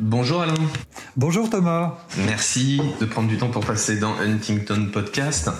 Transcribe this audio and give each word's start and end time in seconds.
Bonjour 0.00 0.42
Alain. 0.42 0.54
Bonjour 1.16 1.50
Thomas. 1.50 1.98
Merci 2.18 2.80
de 3.00 3.04
prendre 3.04 3.26
du 3.26 3.36
temps 3.36 3.48
pour 3.48 3.66
passer 3.66 3.98
dans 3.98 4.14
Huntington 4.14 4.90
Podcast. 4.92 5.50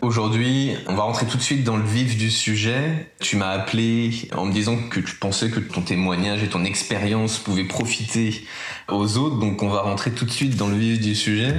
Aujourd'hui, 0.00 0.76
on 0.86 0.94
va 0.94 1.02
rentrer 1.02 1.26
tout 1.26 1.36
de 1.36 1.42
suite 1.42 1.64
dans 1.64 1.76
le 1.76 1.82
vif 1.82 2.16
du 2.16 2.30
sujet. 2.30 3.10
Tu 3.18 3.36
m'as 3.36 3.48
appelé 3.48 4.28
en 4.32 4.44
me 4.44 4.52
disant 4.52 4.76
que 4.76 5.00
tu 5.00 5.16
pensais 5.16 5.50
que 5.50 5.58
ton 5.58 5.80
témoignage 5.80 6.44
et 6.44 6.48
ton 6.48 6.64
expérience 6.64 7.38
pouvaient 7.38 7.64
profiter 7.64 8.46
aux 8.88 9.16
autres, 9.16 9.40
donc 9.40 9.60
on 9.64 9.68
va 9.68 9.80
rentrer 9.80 10.12
tout 10.12 10.24
de 10.24 10.30
suite 10.30 10.54
dans 10.54 10.68
le 10.68 10.76
vif 10.76 11.00
du 11.00 11.16
sujet. 11.16 11.52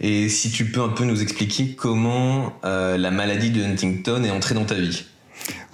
Et 0.00 0.28
si 0.28 0.50
tu 0.50 0.64
peux 0.64 0.82
un 0.82 0.88
peu 0.88 1.04
nous 1.04 1.22
expliquer 1.22 1.76
comment 1.76 2.54
euh, 2.64 2.98
la 2.98 3.12
maladie 3.12 3.50
de 3.50 3.62
Huntington 3.62 4.24
est 4.24 4.32
entrée 4.32 4.56
dans 4.56 4.64
ta 4.64 4.74
vie. 4.74 5.04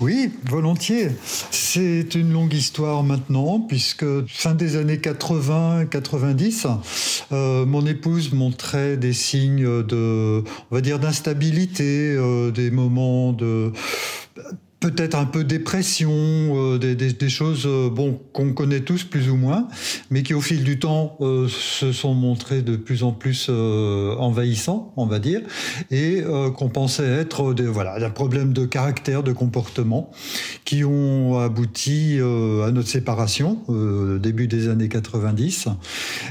Oui, 0.00 0.30
volontiers. 0.44 1.08
C'est 1.50 2.14
une 2.14 2.32
longue 2.32 2.54
histoire 2.54 3.02
maintenant, 3.02 3.60
puisque 3.60 4.06
fin 4.26 4.54
des 4.54 4.76
années 4.76 4.98
80-90, 4.98 6.68
euh, 7.32 7.66
mon 7.66 7.84
épouse 7.84 8.32
montrait 8.32 8.96
des 8.96 9.12
signes 9.12 9.82
de, 9.82 10.44
on 10.70 10.74
va 10.74 10.80
dire, 10.80 10.98
d'instabilité, 10.98 12.14
euh, 12.16 12.50
des 12.50 12.70
moments 12.70 13.32
de 13.32 13.72
peut-être 14.80 15.16
un 15.16 15.24
peu 15.24 15.42
dépression, 15.44 16.10
euh, 16.12 16.78
des, 16.78 16.94
des, 16.94 17.12
des, 17.12 17.28
choses 17.28 17.64
euh, 17.66 17.90
bon 17.90 18.20
qu'on 18.32 18.52
connaît 18.52 18.80
tous 18.80 19.02
plus 19.02 19.28
ou 19.28 19.36
moins, 19.36 19.66
mais 20.10 20.22
qui 20.22 20.34
au 20.34 20.40
fil 20.40 20.62
du 20.62 20.78
temps 20.78 21.16
euh, 21.20 21.48
se 21.48 21.92
sont 21.92 22.14
montrées 22.14 22.62
de 22.62 22.76
plus 22.76 23.02
en 23.02 23.12
plus 23.12 23.48
envahissants, 23.48 24.92
on 24.96 25.06
va 25.06 25.18
dire, 25.18 25.40
et 25.90 26.22
qu'on 26.56 26.68
pensait 26.68 27.06
être 27.06 27.54
des, 27.54 27.66
voilà 27.66 27.94
un 28.04 28.10
problème 28.10 28.52
de 28.52 28.64
caractère, 28.64 29.22
de 29.22 29.32
comportement, 29.32 30.10
qui 30.64 30.84
ont 30.84 31.38
abouti 31.38 32.18
à 32.20 32.70
notre 32.70 32.88
séparation 32.88 33.58
début 34.20 34.48
des 34.48 34.68
années 34.68 34.88
90. 34.88 35.68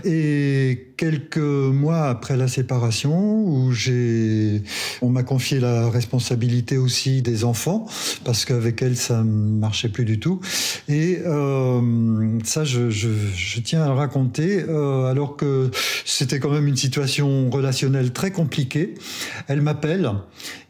Et 0.05 0.91
quelques 0.97 1.37
mois 1.37 2.05
après 2.09 2.37
la 2.37 2.47
séparation, 2.47 3.43
où 3.45 3.71
j'ai, 3.71 4.63
on 5.01 5.09
m'a 5.09 5.23
confié 5.23 5.59
la 5.59 5.89
responsabilité 5.89 6.77
aussi 6.77 7.21
des 7.21 7.43
enfants, 7.43 7.87
parce 8.37 8.45
qu'avec 8.45 8.83
elle, 8.83 8.95
ça 8.95 9.23
ne 9.23 9.57
marchait 9.57 9.89
plus 9.89 10.05
du 10.05 10.19
tout. 10.19 10.39
Et 10.87 11.17
euh, 11.25 12.37
ça, 12.43 12.63
je, 12.63 13.59
tiens 13.61 13.81
à 13.81 13.87
le 13.87 13.93
raconter, 13.93 14.63
euh, 14.69 15.05
alors 15.05 15.37
que 15.37 15.71
c'était 16.05 16.39
quand 16.39 16.51
même 16.51 16.67
une 16.67 16.75
situation 16.75 17.49
relationnelle 17.49 18.13
très 18.13 18.29
compliquée. 18.29 18.93
Elle 19.47 19.61
m'appelle 19.61 20.11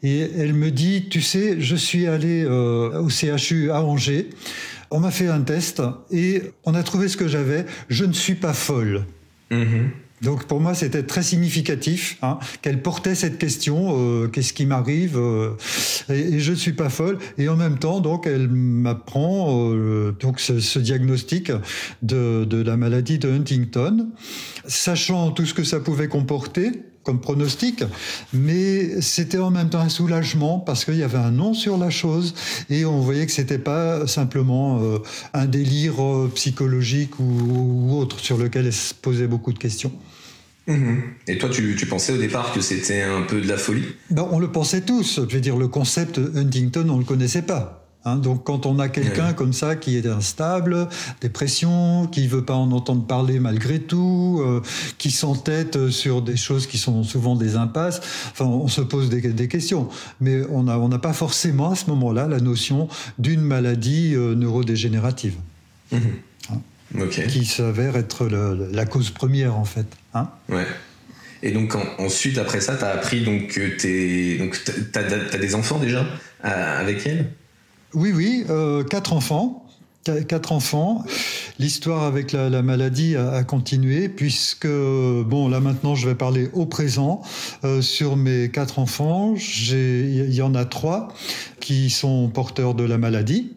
et 0.02 0.20
elle 0.38 0.54
me 0.54 0.72
dit, 0.72 1.10
tu 1.10 1.22
sais, 1.22 1.60
je 1.60 1.76
suis 1.76 2.08
allé 2.08 2.46
euh, 2.46 3.02
au 3.02 3.10
CHU 3.10 3.70
à 3.70 3.84
Angers. 3.84 4.30
On 4.90 5.02
m'a 5.02 5.12
fait 5.12 5.28
un 5.28 5.42
test 5.42 5.82
et 6.10 6.44
on 6.64 6.74
a 6.74 6.84
trouvé 6.84 7.10
ce 7.10 7.18
que 7.18 7.28
j'avais. 7.28 7.66
Je 7.90 8.06
ne 8.06 8.14
suis 8.14 8.36
pas 8.36 8.54
folle. 8.54 9.04
Mmh. 9.52 9.88
Donc 10.22 10.46
pour 10.46 10.60
moi, 10.60 10.74
c'était 10.74 11.04
très 11.04 11.22
significatif 11.22 12.18
hein, 12.22 12.40
qu'elle 12.62 12.82
portait 12.82 13.14
cette 13.14 13.38
question 13.38 13.96
euh, 13.98 14.28
qu'est-ce 14.28 14.54
qui 14.54 14.66
m'arrive 14.66 15.18
euh, 15.18 15.52
et, 16.10 16.40
je 16.40 16.52
ne 16.52 16.56
suis 16.56 16.74
pas 16.74 16.90
folle. 16.90 17.20
Et 17.38 17.50
en 17.50 17.56
même 17.56 17.78
temps, 17.78 18.00
donc, 18.00 18.26
elle 18.26 18.48
m'apprend 18.48 19.72
euh, 19.74 20.16
donc 20.20 20.40
ce, 20.40 20.60
ce, 20.60 20.80
diagnostic 20.80 21.52
de, 22.02 22.46
de 22.46 22.62
la 22.62 22.78
maladie 22.78 23.20
de 23.20 23.30
Huntington, 23.30 24.10
sachant 24.66 25.32
tout 25.32 25.46
ce 25.46 25.54
que 25.54 25.64
ça 25.64 25.80
pouvait 25.80 26.08
comporter 26.08 26.72
comme 27.08 27.22
pronostic, 27.22 27.86
mais 28.34 29.00
c'était 29.00 29.38
en 29.38 29.50
même 29.50 29.70
temps 29.70 29.80
un 29.80 29.88
soulagement 29.88 30.60
parce 30.60 30.84
qu'il 30.84 30.98
y 30.98 31.04
avait 31.04 31.18
un 31.18 31.32
nom 31.32 31.54
sur 31.54 31.78
la 31.78 31.90
chose 31.90 32.34
et 32.70 32.84
on 32.84 33.00
voyait 33.00 33.26
que 33.26 33.32
c'était 33.32 33.60
pas 33.60 34.06
simplement 34.08 34.82
euh, 34.82 34.98
un 35.34 35.46
délire 35.46 36.04
euh, 36.04 36.30
psychologique 36.36 37.18
ou, 37.18 37.24
ou, 37.24 37.98
autre 37.98 38.20
sur 38.20 38.38
lequel 38.38 38.66
elle 38.66 38.74
se 38.74 38.94
posait 38.94 39.28
beaucoup 39.28 39.54
de 39.54 39.58
questions. 39.58 39.94
Mmh. 40.68 40.98
Et 41.28 41.38
toi, 41.38 41.50
tu, 41.50 41.76
tu, 41.78 41.86
pensais 41.86 42.12
au 42.12 42.18
départ 42.18 42.52
que 42.54 42.60
c'était 42.60 43.02
un 43.02 43.22
peu 43.22 43.40
de 43.40 43.48
la 43.48 43.58
folie 43.58 43.86
ben, 44.10 44.28
On 44.32 44.40
le 44.40 44.52
pensait 44.52 44.82
tous. 44.82 45.22
Je 45.28 45.34
veux 45.34 45.42
dire, 45.42 45.56
le 45.56 45.70
concept 45.70 46.20
Huntington, 46.20 46.88
on 46.90 46.98
le 46.98 47.06
connaissait 47.06 47.42
pas. 47.42 47.88
Hein, 48.08 48.18
donc 48.18 48.46
quand 48.46 48.66
on 48.66 48.80
a 48.80 48.88
quelqu'un 48.88 49.34
comme 49.34 49.52
ça 49.52 49.76
qui 49.76 49.98
est 49.98 50.06
instable, 50.06 50.88
dépression, 51.20 52.08
qui 52.08 52.28
veut 52.28 52.46
pas 52.46 52.54
en 52.54 52.72
entendre 52.72 53.06
parler 53.06 53.40
malgré 53.40 53.80
tout, 53.80 54.42
euh, 54.42 54.62
qui 54.98 55.12
s'entête 55.12 55.90
sur 55.90 56.22
des 56.22 56.38
choses 56.38 56.68
qui 56.68 56.78
sont 56.78 57.04
souvent 57.04 57.36
des 57.36 57.58
impasses, 57.58 58.00
enfin 58.32 58.46
on 58.46 58.70
se 58.70 58.80
pose 58.82 59.10
des, 59.10 59.22
des 59.22 59.48
questions. 59.50 59.90
Mais 60.22 60.44
on 60.50 60.64
n'a 60.64 60.80
on 60.80 60.90
pas 61.00 61.12
forcément 61.12 61.72
à 61.72 61.76
ce 61.76 61.90
moment-là 61.90 62.28
la 62.28 62.40
notion 62.40 62.88
d'une 63.20 63.42
maladie 63.42 64.16
euh, 64.16 64.36
neurodégénérative. 64.36 65.36
Mmh. 65.92 65.98
Hein, 66.52 66.62
okay. 67.00 67.28
Qui 67.28 67.46
s'avère 67.46 67.96
être 67.96 68.26
le, 68.26 68.70
la 68.72 68.86
cause 68.86 69.10
première 69.10 69.56
en 69.56 69.66
fait. 69.66 69.88
Hein 70.14 70.30
ouais. 70.50 70.68
Et 71.44 71.52
donc 71.52 71.76
en, 71.76 71.84
ensuite 72.00 72.38
après 72.38 72.62
ça, 72.62 72.76
tu 72.76 72.84
as 72.84 72.90
appris 72.90 73.24
donc 73.24 73.48
que 73.48 73.78
tu 73.78 74.90
as, 74.96 75.00
as, 75.00 75.38
des 75.38 75.56
enfants 75.56 75.80
déjà 75.80 76.06
avec 76.42 77.06
elle? 77.06 77.32
Oui, 77.94 78.12
oui, 78.14 78.46
euh, 78.50 78.84
quatre 78.84 79.14
enfants. 79.14 79.64
Quatre 80.30 80.54
enfants. 80.54 81.04
L'histoire 81.60 82.04
avec 82.04 82.32
la, 82.32 82.50
la, 82.50 82.62
maladie 82.62 83.18
a, 83.18 83.32
a, 83.32 83.44
continué 83.44 84.08
puisque, 84.08 84.68
bon, 84.68 85.50
là 85.50 85.60
maintenant 85.60 85.96
je 85.96 86.08
vais 86.08 86.16
parler 86.16 86.50
au 86.54 86.66
présent. 86.66 87.22
Euh, 87.66 87.82
sur 87.82 88.16
mes 88.16 88.50
quatre 88.50 88.80
enfants, 88.80 89.36
il 89.36 90.34
y 90.34 90.42
en 90.42 90.56
a 90.56 90.64
trois 90.64 91.10
qui 91.60 91.90
sont 91.90 92.30
porteurs 92.30 92.74
de 92.74 92.86
la 92.86 92.98
maladie. 92.98 93.57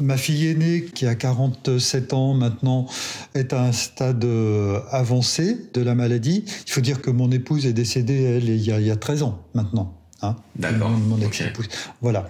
Ma 0.00 0.16
fille 0.16 0.48
aînée, 0.48 0.84
qui 0.84 1.06
a 1.06 1.14
47 1.14 2.12
ans 2.12 2.34
maintenant, 2.34 2.86
est 3.34 3.52
à 3.52 3.62
un 3.62 3.72
stade 3.72 4.24
euh, 4.24 4.80
avancé 4.90 5.56
de 5.72 5.80
la 5.80 5.94
maladie. 5.94 6.44
Il 6.66 6.70
faut 6.70 6.80
dire 6.80 7.00
que 7.00 7.10
mon 7.10 7.30
épouse 7.30 7.66
est 7.66 7.72
décédée, 7.72 8.22
elle, 8.22 8.48
il 8.48 8.62
y 8.62 8.72
a, 8.72 8.80
il 8.80 8.86
y 8.86 8.90
a 8.90 8.96
13 8.96 9.22
ans 9.22 9.42
maintenant. 9.54 9.94
Hein, 10.22 10.36
D'accord. 10.56 10.90
Mon 10.90 11.20
ex-épouse. 11.20 11.66
Okay. 11.66 11.76
Voilà. 12.00 12.28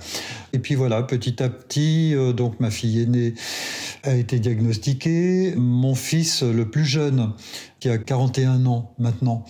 Et 0.52 0.58
puis 0.58 0.74
voilà, 0.74 1.02
petit 1.02 1.42
à 1.42 1.48
petit, 1.48 2.14
euh, 2.14 2.32
donc 2.32 2.58
ma 2.58 2.70
fille 2.70 3.02
aînée 3.02 3.34
a 4.02 4.14
été 4.14 4.38
diagnostiquée. 4.38 5.54
Mon 5.56 5.94
fils, 5.94 6.42
le 6.42 6.68
plus 6.68 6.84
jeune, 6.84 7.32
qui 7.80 7.88
a 7.88 7.98
41 7.98 8.66
ans 8.66 8.94
maintenant, 8.98 9.44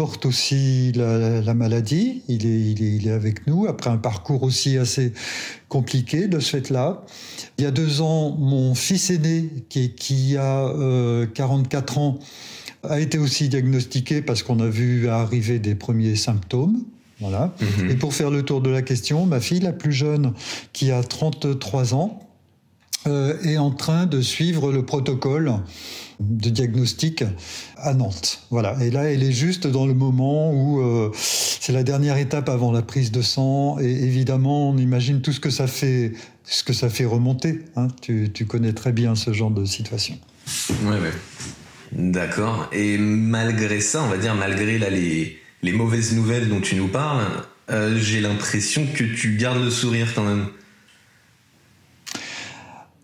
porte 0.00 0.24
aussi 0.24 0.92
la, 0.92 1.42
la 1.42 1.52
maladie. 1.52 2.22
Il 2.26 2.46
est, 2.46 2.58
il, 2.58 2.82
est, 2.82 2.96
il 2.96 3.06
est 3.06 3.12
avec 3.12 3.46
nous 3.46 3.66
après 3.66 3.90
un 3.90 3.98
parcours 3.98 4.44
aussi 4.44 4.78
assez 4.78 5.12
compliqué 5.68 6.26
de 6.26 6.40
ce 6.40 6.52
fait-là. 6.52 7.04
Il 7.58 7.64
y 7.64 7.66
a 7.66 7.70
deux 7.70 8.00
ans, 8.00 8.30
mon 8.30 8.74
fils 8.74 9.10
aîné, 9.10 9.50
qui, 9.68 9.90
qui 9.90 10.38
a 10.38 10.68
euh, 10.68 11.26
44 11.26 11.98
ans, 11.98 12.18
a 12.82 12.98
été 12.98 13.18
aussi 13.18 13.50
diagnostiqué 13.50 14.22
parce 14.22 14.42
qu'on 14.42 14.60
a 14.60 14.70
vu 14.70 15.06
arriver 15.10 15.58
des 15.58 15.74
premiers 15.74 16.16
symptômes. 16.16 16.82
Voilà. 17.20 17.54
Mmh. 17.60 17.90
Et 17.90 17.94
pour 17.94 18.14
faire 18.14 18.30
le 18.30 18.42
tour 18.42 18.62
de 18.62 18.70
la 18.70 18.80
question, 18.80 19.26
ma 19.26 19.38
fille 19.38 19.60
la 19.60 19.74
plus 19.74 19.92
jeune, 19.92 20.32
qui 20.72 20.92
a 20.92 21.02
33 21.02 21.92
ans, 21.92 22.20
euh, 23.06 23.38
est 23.42 23.58
en 23.58 23.70
train 23.70 24.06
de 24.06 24.22
suivre 24.22 24.72
le 24.72 24.82
protocole 24.82 25.52
de 26.20 26.50
diagnostic 26.50 27.24
à 27.76 27.94
Nantes. 27.94 28.46
Voilà. 28.50 28.76
Et 28.82 28.90
là, 28.90 29.04
elle 29.04 29.22
est 29.22 29.32
juste 29.32 29.66
dans 29.66 29.86
le 29.86 29.94
moment 29.94 30.52
où 30.52 30.80
euh, 30.80 31.10
c'est 31.14 31.72
la 31.72 31.82
dernière 31.82 32.18
étape 32.18 32.48
avant 32.48 32.72
la 32.72 32.82
prise 32.82 33.10
de 33.10 33.22
sang. 33.22 33.78
Et 33.80 33.90
évidemment, 33.90 34.70
on 34.70 34.76
imagine 34.76 35.22
tout 35.22 35.32
ce 35.32 35.40
que 35.40 35.50
ça 35.50 35.66
fait, 35.66 36.12
ce 36.44 36.62
que 36.62 36.72
ça 36.72 36.90
fait 36.90 37.06
remonter. 37.06 37.60
Hein. 37.76 37.88
Tu, 38.02 38.30
tu, 38.32 38.44
connais 38.44 38.72
très 38.72 38.92
bien 38.92 39.14
ce 39.14 39.32
genre 39.32 39.50
de 39.50 39.64
situation. 39.64 40.18
Ouais, 40.84 41.00
ouais. 41.00 41.12
D'accord. 41.92 42.68
Et 42.72 42.98
malgré 42.98 43.80
ça, 43.80 44.02
on 44.02 44.08
va 44.08 44.18
dire, 44.18 44.34
malgré 44.34 44.78
là, 44.78 44.90
les, 44.90 45.38
les 45.62 45.72
mauvaises 45.72 46.14
nouvelles 46.14 46.48
dont 46.48 46.60
tu 46.60 46.76
nous 46.76 46.88
parles, 46.88 47.24
euh, 47.70 47.96
j'ai 47.98 48.20
l'impression 48.20 48.86
que 48.94 49.04
tu 49.04 49.36
gardes 49.36 49.62
le 49.62 49.70
sourire 49.70 50.12
quand 50.14 50.24
même. 50.24 50.46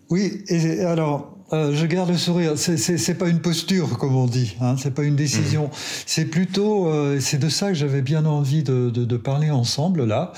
Oui, 0.08 0.44
et 0.48 0.80
alors 0.80 1.35
euh, 1.52 1.72
je 1.74 1.86
garde 1.86 2.10
le 2.10 2.16
sourire. 2.16 2.52
C'est 2.56 3.18
pas 3.18 3.28
une 3.28 3.40
posture, 3.40 3.98
comme 3.98 4.16
on 4.16 4.26
dit. 4.26 4.56
Hein, 4.60 4.76
c'est 4.78 4.94
pas 4.94 5.04
une 5.04 5.16
décision. 5.16 5.66
Mmh. 5.66 5.70
C'est 6.06 6.24
plutôt, 6.26 6.88
euh, 6.88 7.18
c'est 7.20 7.38
de 7.38 7.48
ça 7.48 7.68
que 7.68 7.74
j'avais 7.74 8.02
bien 8.02 8.24
envie 8.24 8.62
de, 8.62 8.90
de, 8.90 9.04
de, 9.04 9.16
parler 9.16 9.50
ensemble 9.50 10.04
là. 10.04 10.32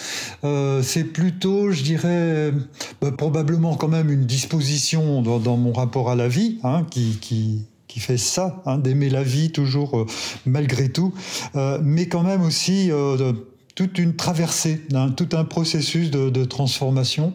Euh, 0.44 0.82
c'est 0.82 1.04
plutôt, 1.04 1.70
je 1.70 1.82
dirais, 1.82 2.52
bah, 3.00 3.12
probablement 3.12 3.74
quand 3.76 3.88
même 3.88 4.10
une 4.10 4.26
disposition 4.26 5.22
dans, 5.22 5.38
dans, 5.38 5.56
mon 5.56 5.72
rapport 5.72 6.10
à 6.10 6.14
la 6.14 6.28
vie, 6.28 6.58
hein, 6.62 6.86
qui, 6.90 7.18
qui 7.20 7.64
qui 7.88 8.00
fait 8.00 8.18
ça, 8.18 8.62
hein, 8.66 8.78
d'aimer 8.78 9.08
la 9.08 9.22
vie 9.22 9.50
toujours 9.50 9.98
euh, 9.98 10.06
malgré 10.46 10.90
tout, 10.90 11.12
euh, 11.56 11.80
mais 11.82 12.06
quand 12.06 12.22
même 12.22 12.42
aussi 12.42 12.92
euh, 12.92 13.32
toute 13.78 13.98
une 14.00 14.16
traversée, 14.16 14.80
tout 15.16 15.28
un 15.36 15.44
processus 15.44 16.10
de, 16.10 16.44
transformation 16.44 17.32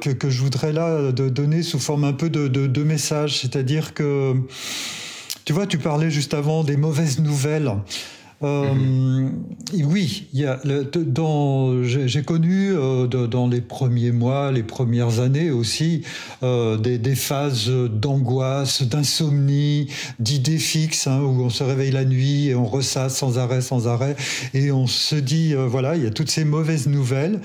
que, 0.00 0.30
je 0.30 0.40
voudrais 0.40 0.72
là 0.72 1.12
de 1.12 1.28
donner 1.28 1.62
sous 1.62 1.78
forme 1.78 2.04
un 2.04 2.14
peu 2.14 2.30
de, 2.30 2.48
de, 2.48 2.66
de 2.66 2.82
message. 2.82 3.40
C'est-à-dire 3.40 3.92
que, 3.92 4.36
tu 5.44 5.52
vois, 5.52 5.66
tu 5.66 5.76
parlais 5.76 6.10
juste 6.10 6.32
avant 6.32 6.64
des 6.64 6.78
mauvaises 6.78 7.20
nouvelles. 7.20 7.70
Euh, 8.42 9.30
oui, 9.72 10.26
j'ai 10.34 12.22
connu 12.22 12.70
euh, 12.72 13.06
dans 13.06 13.48
les 13.48 13.62
premiers 13.62 14.12
mois, 14.12 14.52
les 14.52 14.62
premières 14.62 15.20
années 15.20 15.50
aussi 15.50 16.02
euh, 16.42 16.76
des, 16.76 17.14
phases 17.14 17.70
d'angoisse, 17.70 18.82
d'insomnie, 18.82 19.88
d'idées 20.18 20.58
fixes 20.58 21.06
hein, 21.06 21.20
où 21.22 21.44
on 21.44 21.48
se 21.48 21.64
réveille 21.64 21.92
la 21.92 22.04
nuit 22.04 22.48
et 22.48 22.54
on 22.54 22.66
ressasse 22.66 23.16
sans 23.16 23.38
arrêt, 23.38 23.62
sans 23.62 23.88
arrêt, 23.88 24.16
et 24.52 24.70
on 24.70 24.86
se 24.86 25.16
dit 25.16 25.54
voilà, 25.54 25.96
il 25.96 26.04
y 26.04 26.06
a 26.06 26.10
toutes 26.10 26.30
ces 26.30 26.44
mauvaises 26.44 26.88
nouvelles, 26.88 27.40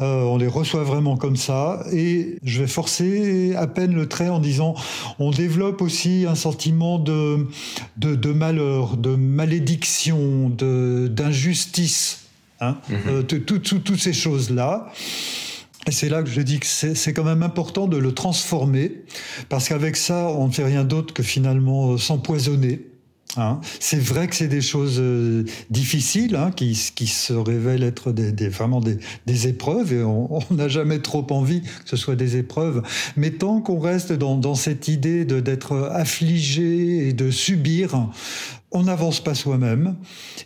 on 0.00 0.38
les 0.38 0.48
reçoit 0.48 0.82
vraiment 0.82 1.16
comme 1.16 1.36
ça, 1.36 1.84
et 1.92 2.38
je 2.42 2.62
vais 2.62 2.66
forcer 2.66 3.54
à 3.54 3.68
peine 3.68 3.94
le 3.94 4.08
trait 4.08 4.28
en 4.28 4.40
disant 4.40 4.74
on 5.20 5.30
développe 5.30 5.82
aussi 5.82 6.26
un 6.28 6.34
sentiment 6.34 6.98
de 6.98 7.46
malheur, 8.32 8.96
de 8.96 9.14
malédiction 9.14 10.31
d'injustice, 10.48 12.26
hein, 12.60 12.78
mhm. 12.88 12.96
euh, 13.08 13.22
toutes 13.22 14.00
ces 14.00 14.12
choses-là. 14.12 14.92
Et 15.86 15.90
c'est 15.90 16.08
là 16.08 16.22
que 16.22 16.30
je 16.30 16.40
dis 16.40 16.60
que 16.60 16.66
c'est 16.66 17.12
quand 17.12 17.24
même 17.24 17.42
important 17.42 17.88
de 17.88 17.96
le 17.96 18.12
transformer, 18.12 19.02
parce 19.48 19.68
qu'avec 19.68 19.96
ça, 19.96 20.28
on 20.28 20.46
ne 20.46 20.52
fait 20.52 20.64
rien 20.64 20.84
d'autre 20.84 21.12
que 21.12 21.22
finalement 21.22 21.92
euh, 21.92 21.98
s'empoisonner. 21.98 22.86
Hein. 23.36 23.60
C'est 23.80 23.98
vrai 23.98 24.28
que 24.28 24.36
c'est 24.36 24.48
des 24.48 24.60
choses 24.60 24.98
euh, 25.00 25.44
difficiles 25.70 26.36
hein, 26.36 26.50
qui, 26.54 26.78
qui, 26.94 27.06
se 27.06 27.32
révèlent 27.32 27.82
être 27.82 28.12
des, 28.12 28.30
des 28.30 28.48
vraiment 28.48 28.80
des, 28.80 28.98
des, 29.26 29.48
épreuves 29.48 29.92
et 29.92 30.02
on 30.02 30.40
n'a 30.50 30.68
jamais 30.68 30.98
trop 30.98 31.26
envie 31.30 31.62
que 31.62 31.68
ce 31.86 31.96
soit 31.96 32.14
des 32.14 32.36
épreuves. 32.36 32.82
Mais 33.16 33.30
tant 33.30 33.60
qu'on 33.60 33.80
reste 33.80 34.12
dans, 34.12 34.36
dans, 34.36 34.54
cette 34.54 34.86
idée 34.86 35.24
d'être 35.24 35.90
affligé 35.92 37.08
et 37.08 37.12
de 37.14 37.30
subir, 37.30 38.08
on 38.72 38.84
n'avance 38.84 39.20
pas 39.20 39.34
soi-même 39.34 39.96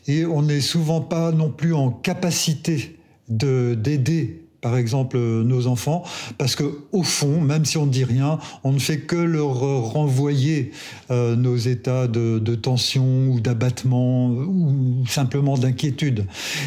et 0.07 0.25
on 0.27 0.43
n'est 0.43 0.61
souvent 0.61 1.01
pas 1.01 1.33
non 1.33 1.51
plus 1.51 1.75
en 1.75 1.91
capacité 1.91 2.99
d'aider 3.29 4.47
par 4.67 4.77
exemple 4.77 5.17
nos 5.17 5.69
enfants, 5.69 6.03
parce 6.39 6.57
que 6.57 6.65
au 6.91 7.05
fond, 7.05 7.41
même 7.41 7.65
si 7.65 7.79
on 7.79 7.87
ne 7.87 7.91
dit 7.93 8.03
rien, 8.03 8.41
on 8.65 8.73
ne 8.73 8.81
fait 8.81 8.99
que 8.99 9.15
leur 9.15 9.61
renvoyer 9.93 10.73
euh, 11.13 11.37
nos 11.37 11.57
états 11.57 12.09
de, 12.09 12.55
tension 12.57 13.29
ou 13.29 13.39
d'abattement 13.39 14.27
ou 14.29 15.05
simplement 15.07 15.57
d'inquiétude. 15.57 16.25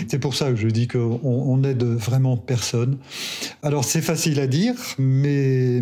C'est 0.08 0.20
pour 0.20 0.34
ça 0.36 0.50
que 0.52 0.56
je 0.56 0.70
dis 0.70 0.88
qu'on 0.88 1.20
on 1.24 1.62
aide 1.64 1.84
vraiment 1.84 2.38
personne. 2.38 2.98
Alors 3.64 3.84
c'est 3.84 4.02
facile 4.02 4.40
à 4.40 4.48
dire, 4.48 4.76
mais 4.98 5.82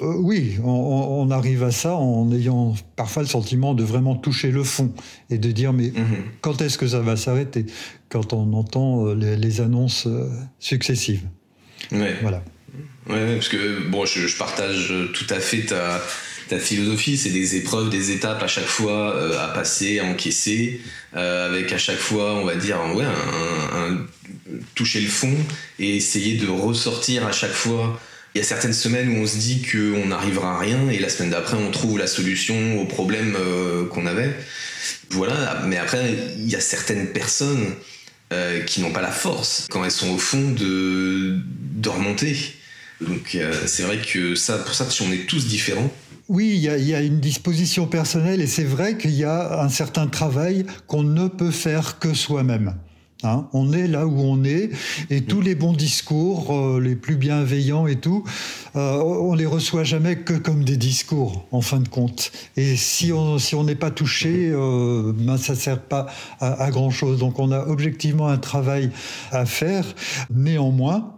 euh, 0.00 0.14
oui, 0.16 0.56
on, 0.62 1.30
arrive 1.30 1.64
à 1.64 1.72
ça 1.72 1.94
en 1.94 2.30
ayant 2.32 2.74
parfois 2.96 3.22
le 3.22 3.28
sentiment 3.28 3.74
de 3.74 3.82
vraiment 3.82 4.14
toucher 4.14 4.50
le 4.50 4.62
fond 4.62 4.92
et 5.28 5.38
de 5.38 5.50
dire 5.50 5.72
mais 5.72 5.90
mhm. 5.94 6.24
quand 6.40 6.60
est-ce 6.62 6.78
que 6.78 6.86
ça 6.86 7.00
va 7.00 7.16
s'arrêter 7.16 7.66
quand 8.08 8.32
on 8.32 8.52
entend 8.52 9.06
euh, 9.06 9.14
les, 9.14 9.60
annonces 9.60 10.06
euh, 10.06 10.28
successives. 10.58 11.22
Ouais. 11.90 12.16
Voilà. 12.22 12.42
Ouais, 13.08 13.34
parce 13.34 13.48
que 13.48 13.88
bon, 13.88 14.04
je, 14.06 14.36
partage 14.36 14.92
tout 15.14 15.26
à 15.30 15.40
fait 15.40 15.62
ta, 15.62 16.00
ta 16.48 16.58
philosophie, 16.58 17.16
c'est 17.16 17.30
des 17.30 17.56
épreuves, 17.56 17.90
des 17.90 18.12
étapes 18.12 18.42
à 18.42 18.46
chaque 18.46 18.66
fois 18.66 19.40
à 19.42 19.48
passer, 19.48 19.98
à 19.98 20.04
encaisser, 20.04 20.80
avec 21.14 21.72
à 21.72 21.78
chaque 21.78 21.96
fois, 21.96 22.34
on 22.34 22.44
va 22.44 22.54
dire, 22.54 22.78
ouais, 22.94 23.06
un, 23.06 24.06
toucher 24.74 25.00
le 25.00 25.08
fond 25.08 25.34
et 25.78 25.96
essayer 25.96 26.36
de 26.36 26.46
ressortir 26.48 27.26
à 27.26 27.32
chaque 27.32 27.52
fois 27.52 27.98
il 28.34 28.38
y 28.38 28.40
a 28.40 28.44
certaines 28.44 28.72
semaines 28.72 29.08
où 29.08 29.22
on 29.22 29.26
se 29.26 29.36
dit 29.36 29.62
qu'on 29.62 30.06
n'arrivera 30.06 30.56
à 30.56 30.58
rien 30.58 30.88
et 30.90 30.98
la 30.98 31.08
semaine 31.08 31.30
d'après 31.30 31.56
on 31.56 31.70
trouve 31.70 31.98
la 31.98 32.06
solution 32.06 32.80
au 32.80 32.84
problème 32.84 33.36
euh, 33.36 33.86
qu'on 33.86 34.06
avait. 34.06 34.34
Voilà, 35.10 35.62
mais 35.66 35.76
après 35.76 36.14
il 36.36 36.48
y 36.48 36.56
a 36.56 36.60
certaines 36.60 37.08
personnes 37.08 37.74
euh, 38.32 38.60
qui 38.60 38.80
n'ont 38.80 38.92
pas 38.92 39.02
la 39.02 39.10
force 39.10 39.66
quand 39.70 39.84
elles 39.84 39.90
sont 39.90 40.10
au 40.10 40.18
fond 40.18 40.50
de, 40.50 41.38
de 41.48 41.88
remonter. 41.88 42.36
Donc 43.00 43.34
euh, 43.34 43.52
c'est 43.66 43.84
vrai 43.84 43.98
que 43.98 44.34
ça, 44.34 44.58
pour 44.58 44.74
ça, 44.74 44.86
on 45.00 45.12
est 45.12 45.26
tous 45.26 45.46
différents, 45.46 45.90
oui, 46.28 46.52
il 46.56 46.60
y, 46.60 46.94
a, 46.94 47.00
une 47.00 47.20
disposition 47.20 47.86
personnelle 47.86 48.42
et 48.42 48.46
c'est 48.46 48.64
vrai 48.64 48.98
qu'il 48.98 49.12
y 49.12 49.24
a 49.24 49.62
un 49.62 49.70
certain 49.70 50.06
travail 50.08 50.66
qu'on 50.86 51.02
ne 51.02 51.26
peut 51.26 51.50
faire 51.50 51.98
que 51.98 52.12
soi-même. 52.12 52.74
Hein, 53.24 53.48
on 53.52 53.72
est 53.72 53.88
là 53.88 54.06
où 54.06 54.20
on 54.20 54.44
est 54.44 54.70
et 55.10 55.22
tous 55.22 55.40
les 55.40 55.56
bons 55.56 55.72
discours, 55.72 56.54
euh, 56.54 56.80
les 56.80 56.94
plus 56.94 57.16
bienveillants 57.16 57.88
et 57.88 57.96
tout, 57.96 58.22
euh, 58.76 59.02
on 59.02 59.34
les 59.34 59.44
reçoit 59.44 59.82
jamais 59.82 60.18
que 60.18 60.34
comme 60.34 60.62
des 60.62 60.76
discours 60.76 61.44
en 61.50 61.60
fin 61.60 61.80
de 61.80 61.88
compte. 61.88 62.30
Et 62.56 62.76
si 62.76 63.12
on 63.12 63.38
si 63.38 63.56
on 63.56 63.64
n'est 63.64 63.74
pas 63.74 63.90
touché, 63.90 64.50
euh, 64.52 65.12
ben 65.16 65.36
ça 65.36 65.56
sert 65.56 65.80
pas 65.80 66.06
à, 66.38 66.62
à 66.62 66.70
grand 66.70 66.90
chose. 66.90 67.18
Donc 67.18 67.40
on 67.40 67.50
a 67.50 67.66
objectivement 67.66 68.28
un 68.28 68.38
travail 68.38 68.90
à 69.32 69.46
faire. 69.46 69.84
Néanmoins, 70.30 71.17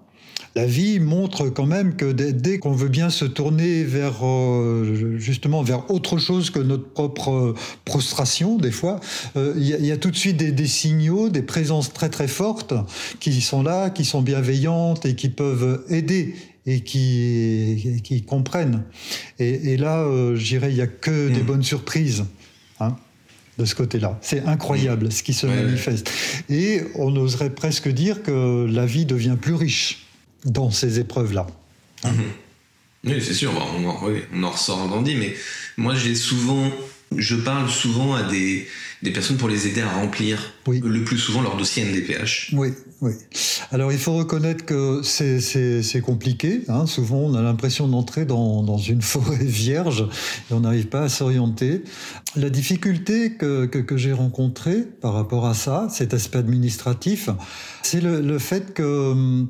la 0.57 0.67
vie 0.67 0.99
montre 0.99 1.49
quand 1.49 1.67
même 1.67 1.95
que 1.95 2.11
dès, 2.11 2.59
qu'on 2.59 2.73
veut 2.73 2.89
bien 2.89 3.11
se 3.11 3.25
tourner 3.25 3.85
vers 3.85 4.27
euh, 4.27 5.17
justement 5.19 5.63
vers 5.63 5.91
autre 5.91 6.19
chose 6.19 6.51
que 6.51 6.59
notre 6.59 6.89
propre 6.89 7.31
euh, 7.31 7.55
prostration, 7.85 8.57
des 8.57 8.73
fois, 8.73 9.01
euh, 9.37 9.55
il 9.57 9.65
y, 9.65 9.93
a 9.93 9.97
tout 9.97 10.11
de 10.11 10.17
suite 10.17 10.37
des, 10.37 10.67
signaux, 10.67 11.29
des 11.29 11.43
présences 11.43 11.93
très 11.93 12.09
très 12.09 12.27
fortes 12.27 12.75
qui 13.21 13.41
sont 13.41 13.63
là, 13.63 13.91
qui 13.91 14.05
sont 14.05 14.23
bienveillantes 14.23 15.07
et 15.07 15.15
qui 15.15 15.29
peuvent 15.29 15.85
aider 15.89 16.35
et 16.67 16.81
qui, 16.81 18.01
qui 18.03 18.23
comprennent. 18.23 18.85
Et, 19.39 19.77
là, 19.77 20.05
je 20.35 20.45
dirais, 20.45 20.71
il 20.71 20.75
n'y 20.75 20.83
a 20.83 20.87
que 20.87 21.29
des 21.29 21.43
mmh. 21.43 21.47
bonnes 21.47 21.63
surprises. 21.63 22.25
Hein, 22.81 22.97
de 23.59 23.65
ce 23.67 23.75
côté-là. 23.75 24.19
C'est 24.23 24.47
incroyable 24.47 25.13
ce 25.13 25.23
qui 25.23 25.35
se 25.35 25.47
manifeste. 25.47 26.11
Et 26.49 26.81
on 26.95 27.15
oserait 27.17 27.51
presque 27.51 27.89
dire 27.89 28.23
que 28.23 28.67
la 28.71 28.87
vie 28.87 29.05
devient 29.05 29.37
plus 29.39 29.55
riche 29.55 30.10
dans 30.45 30.71
ces 30.71 30.99
épreuves-là. 30.99 31.47
Mhm. 32.05 32.13
Oui, 33.05 33.23
c'est 33.25 33.35
sûr, 33.35 33.53
on 33.55 33.89
en, 33.89 34.03
on 34.33 34.43
en 34.43 34.51
ressort 34.51 34.87
grandi, 34.89 35.15
mais 35.15 35.35
moi 35.79 35.95
j'ai 35.95 36.15
souvent, 36.15 36.71
je 37.17 37.35
parle 37.35 37.71
souvent 37.71 38.15
à 38.15 38.23
des, 38.25 38.69
des 39.03 39.11
personnes 39.11 39.39
pour 39.39 39.49
les 39.49 39.67
aider 39.67 39.81
à 39.81 39.91
remplir 39.91 40.53
le 40.67 41.03
plus 41.05 41.19
souvent 41.19 41.41
leur 41.41 41.57
dossier 41.57 41.85
NDPH. 41.85 42.51
Oui, 42.53 42.73
oui. 43.01 43.13
Alors 43.73 43.93
il 43.93 43.99
faut 43.99 44.13
reconnaître 44.13 44.67
que 44.67 45.01
c'est 45.03 46.01
compliqué. 46.03 46.63
Hein. 46.69 46.87
Souvent 46.87 47.19
on 47.19 47.35
a 47.35 47.41
l'impression 47.41 47.89
d'entrer 47.89 48.27
dans, 48.27 48.63
dans, 48.63 48.77
une 48.77 49.01
forêt 49.03 49.45
vierge 49.45 50.07
et 50.51 50.55
on 50.55 50.61
n'arrive 50.61 50.89
pas 50.89 51.03
à 51.03 51.09
s'orienter. 51.09 51.83
La 52.37 52.51
difficulté 52.51 53.33
que, 53.33 53.67
que, 53.67 53.79
que 53.79 53.97
j'ai 53.97 54.13
rencontrée 54.13 54.83
par 54.83 55.15
rapport 55.15 55.47
à 55.47 55.55
ça, 55.55 55.89
cet 55.91 56.13
aspect 56.13 56.39
administratif, 56.39 57.31
c'est 57.83 58.01
le, 58.01 58.21
le, 58.21 58.39
fait 58.39 58.75
que 58.75 58.83
euh, 58.83 59.45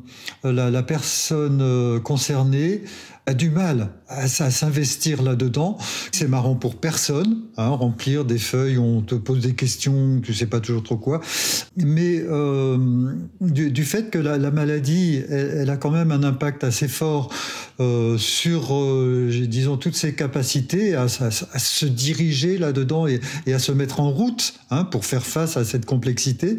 la, 0.45 0.71
la 0.71 0.83
personne 0.83 1.61
euh, 1.61 1.99
concernée 1.99 2.83
a 3.27 3.35
du 3.35 3.51
mal 3.51 3.91
à, 4.09 4.29
s'investir 4.29 5.23
là-dedans. 5.23 5.79
C'est 6.13 6.29
marrant 6.29 6.55
pour 6.55 6.77
personne, 6.77 7.43
hein, 7.57 7.69
remplir 7.69 8.25
des 8.25 8.39
feuilles, 8.39 8.79
on 8.79 9.03
te 9.03 9.15
pose 9.15 9.41
des 9.41 9.55
questions, 9.55 10.21
tu 10.23 10.35
sais 10.35 10.47
pas 10.47 10.61
toujours 10.61 10.83
trop 10.83 10.97
quoi. 10.97 11.21
Mais 11.77 12.21
euh, 12.21 12.77
du, 13.41 13.85
fait 13.85 14.11
que 14.11 14.19
la, 14.19 14.39
maladie, 14.51 15.23
elle, 15.29 15.71
a 15.71 15.77
quand 15.77 15.91
même 15.91 16.11
un 16.13 16.23
impact 16.23 16.65
assez 16.65 16.89
fort 16.89 17.33
sur, 18.19 18.63
disons, 19.49 19.77
toutes 19.77 19.95
ses 19.95 20.15
capacités 20.15 20.95
à, 20.95 21.09
se 21.09 21.87
diriger 21.87 22.59
là-dedans 22.59 23.07
et, 23.07 23.21
à 23.53 23.59
se 23.59 23.73
mettre 23.73 24.01
en 24.01 24.11
route 24.11 24.55
hein, 24.71 24.85
pour 24.85 25.05
faire 25.05 25.25
face 25.25 25.57
à 25.57 25.65
cette 25.65 25.87
complexité. 25.87 26.59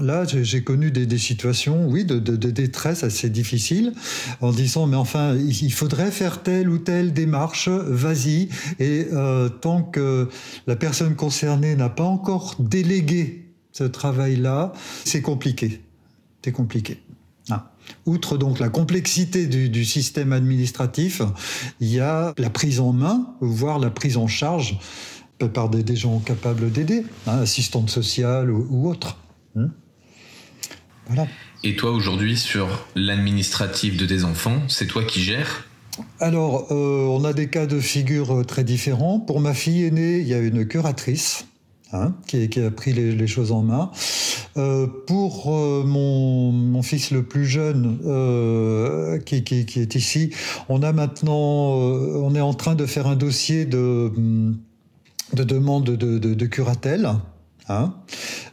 Là, 0.00 0.24
j'ai 0.24 0.62
connu 0.62 0.90
des, 0.90 1.18
situations, 1.18 1.88
oui, 1.88 2.04
de, 2.04 2.18
détresse 2.36 3.04
assez 3.04 3.30
difficiles, 3.30 3.92
en 4.40 4.52
disant, 4.52 4.86
mais 4.86 4.96
enfin, 4.96 5.36
il 5.36 5.72
faudrait 5.72 6.10
faire 6.10 6.42
telle 6.42 6.68
ou 6.68 6.78
telle 6.78 7.12
démarche, 7.12 7.68
vas-y. 7.68 8.48
Et 8.78 9.08
tant 9.60 9.82
que 9.82 10.28
la 10.66 10.76
personne 10.76 11.14
concernée 11.14 11.76
n'a 11.76 11.88
pas 11.88 12.04
encore 12.04 12.56
délégué 12.58 13.48
ce 13.72 13.84
travail-là, 13.84 14.72
c'est 15.04 15.22
compliqué. 15.22 15.80
C'est 16.44 16.52
compliqué. 16.52 17.00
Outre 18.06 18.38
donc 18.38 18.58
la 18.58 18.68
complexité 18.68 19.46
du, 19.46 19.84
système 19.84 20.32
administratif, 20.32 21.22
il 21.80 21.88
y 21.88 22.00
a 22.00 22.32
la 22.38 22.50
prise 22.50 22.80
en 22.80 22.92
main, 22.92 23.34
voire 23.40 23.78
la 23.78 23.90
prise 23.90 24.16
en 24.16 24.26
charge 24.26 24.78
par 25.54 25.68
des, 25.68 25.96
gens 25.96 26.18
capables 26.18 26.70
d'aider, 26.70 27.04
hein, 27.26 27.38
assistantes 27.38 27.90
sociales 27.90 28.50
ou, 28.50 28.88
autres. 28.88 29.18
Hmm. 29.54 29.68
voilà. 31.06 31.26
Et 31.64 31.74
toi 31.74 31.90
aujourd'hui 31.90 32.36
sur 32.36 32.86
l'administratif 32.94 33.96
de 33.96 34.06
tes 34.06 34.24
enfants, 34.24 34.62
c'est 34.68 34.86
toi 34.86 35.04
qui 35.04 35.22
gères? 35.22 35.64
Alors, 36.20 36.68
euh, 36.70 37.06
on 37.06 37.24
a 37.24 37.32
des 37.32 37.48
cas 37.48 37.66
de 37.66 37.80
figure 37.80 38.46
très 38.46 38.62
différents. 38.62 39.18
Pour 39.18 39.40
ma 39.40 39.52
fille 39.54 39.84
aînée, 39.84 40.18
il 40.20 40.28
y 40.28 40.34
a 40.34 40.38
une 40.38 40.66
curatrice 40.66 41.47
Hein, 41.90 42.12
qui, 42.26 42.60
a 42.60 42.70
pris 42.70 42.92
les, 42.92 43.26
choses 43.26 43.50
en 43.50 43.62
main. 43.62 43.90
Euh, 44.58 44.86
pour 45.06 45.54
euh, 45.54 45.84
mon, 45.86 46.82
fils 46.82 47.10
le 47.10 47.22
plus 47.22 47.46
jeune 47.46 47.98
euh, 48.04 49.18
qui, 49.20 49.36
est 49.36 49.94
ici, 49.94 50.30
on 50.68 50.82
a 50.82 50.92
maintenant, 50.92 51.34
on 51.34 52.34
est 52.34 52.42
en 52.42 52.52
train 52.52 52.74
de 52.74 52.84
faire 52.84 53.06
un 53.06 53.16
dossier 53.16 53.64
de, 53.64 54.12
de 55.32 55.44
demande 55.44 55.84
de, 55.84 56.18
de 56.18 56.46
curatelle. 56.46 57.08
Hein 57.70 57.94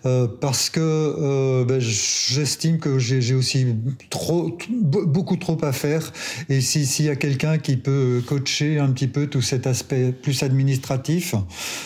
euh, 0.06 0.28
parce 0.28 0.70
que 0.70 0.82
euh, 0.82 1.64
ben, 1.64 1.80
j'estime 1.80 2.80
que 2.80 3.00
j'ai 3.00 3.34
aussi 3.34 3.66
trop, 4.10 4.58
beaucoup 4.70 5.38
trop 5.38 5.58
à 5.64 5.72
faire. 5.72 6.12
Et 6.50 6.60
s'il 6.62 7.06
y 7.06 7.10
a 7.10 7.16
quelqu'un 7.16 7.58
qui 7.58 7.78
peut 7.78 8.22
coacher 8.26 8.78
un 8.80 8.92
petit 8.92 9.08
peu 9.08 9.28
tout 9.28 9.42
cet 9.42 9.68
aspect 9.68 10.12
plus 10.12 10.44
administratif, 10.44 11.36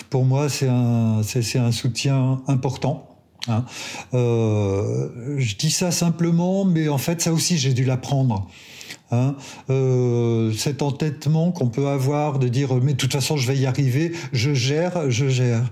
pour 0.09 0.25
moi, 0.25 0.50
c'est 0.50 0.67
un, 0.67 1.21
un 1.21 1.71
soutien 1.71 2.41
important. 2.48 3.09
Hein. 3.48 3.65
Euh, 4.13 5.38
je 5.38 5.55
dis 5.55 5.71
ça 5.71 5.91
simplement, 5.91 6.65
mais 6.65 6.89
en 6.89 6.98
fait, 6.98 7.21
ça 7.21 7.31
aussi, 7.31 7.57
j'ai 7.57 7.74
dû 7.74 7.86
l'apprendre. 7.86 8.50
Hein, 9.11 9.35
euh, 9.71 10.51
cet 10.53 10.83
entêtement 10.83 11.51
qu'on 11.51 11.69
peut 11.69 11.87
avoir 11.87 12.37
de 12.37 12.47
dire 12.47 12.75
mais 12.75 12.91
de 12.91 12.97
toute 12.97 13.13
façon 13.13 13.37
je 13.37 13.47
vais 13.47 13.57
y 13.57 13.65
arriver, 13.65 14.11
je 14.33 14.53
gère, 14.53 15.09
je 15.09 15.27
gère. 15.27 15.63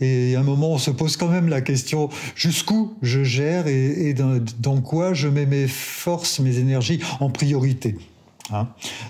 Et 0.00 0.34
à 0.34 0.40
un 0.40 0.42
moment 0.42 0.70
on 0.70 0.78
se 0.78 0.90
pose 0.90 1.18
quand 1.18 1.28
même 1.28 1.50
la 1.50 1.60
question 1.60 2.08
jusqu'où 2.34 2.96
je 3.02 3.22
gère 3.22 3.66
et, 3.66 4.14
dans, 4.14 4.80
quoi 4.80 5.12
je 5.12 5.28
mets 5.28 5.44
mes 5.44 5.68
forces, 5.68 6.40
mes 6.40 6.58
énergies 6.58 7.00
en 7.20 7.28
priorité. 7.28 7.98
Hein. 8.50 8.68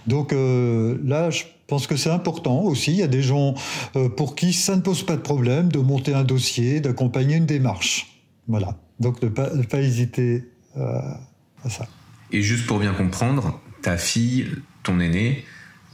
Donc 0.09 0.33
euh, 0.33 0.99
là 1.05 1.31
je 1.31 1.45
pense 1.69 1.87
que 1.87 1.97
c'est 1.97 2.11
important 2.11 2.63
aussi. 2.63 2.91
Il 2.91 2.99
y 2.99 3.05
a 3.05 3.09
des 3.09 3.23
gens 3.23 3.55
euh, 3.95 4.09
pour 4.09 4.35
qui 4.35 4.53
ça 4.53 4.75
ne 4.75 4.81
pose 4.81 5.05
pas 5.05 5.15
de 5.15 5.23
problème 5.23 5.71
de 5.71 5.79
monter 5.79 6.13
un 6.13 6.25
dossier, 6.25 6.81
d'accompagner 6.81 7.37
une 7.37 7.47
démarche. 7.47 8.21
Voilà. 8.49 8.77
Donc 8.99 9.23
ne 9.23 9.29
pas, 9.29 9.49
pas 9.71 9.79
hésiter 9.79 10.43
à 10.77 11.71
ça. 11.71 11.87
Et 12.33 12.43
juste 12.43 12.67
pour 12.67 12.81
bien 12.81 12.93
comprendre, 12.93 13.61
ta 13.87 13.97
fille, 13.97 14.49
ton 14.83 14.99
aînée, 14.99 15.45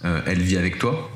euh, 0.07 0.23
elle 0.27 0.41
vit 0.41 0.57
avec 0.57 0.79
toi? 0.79 1.11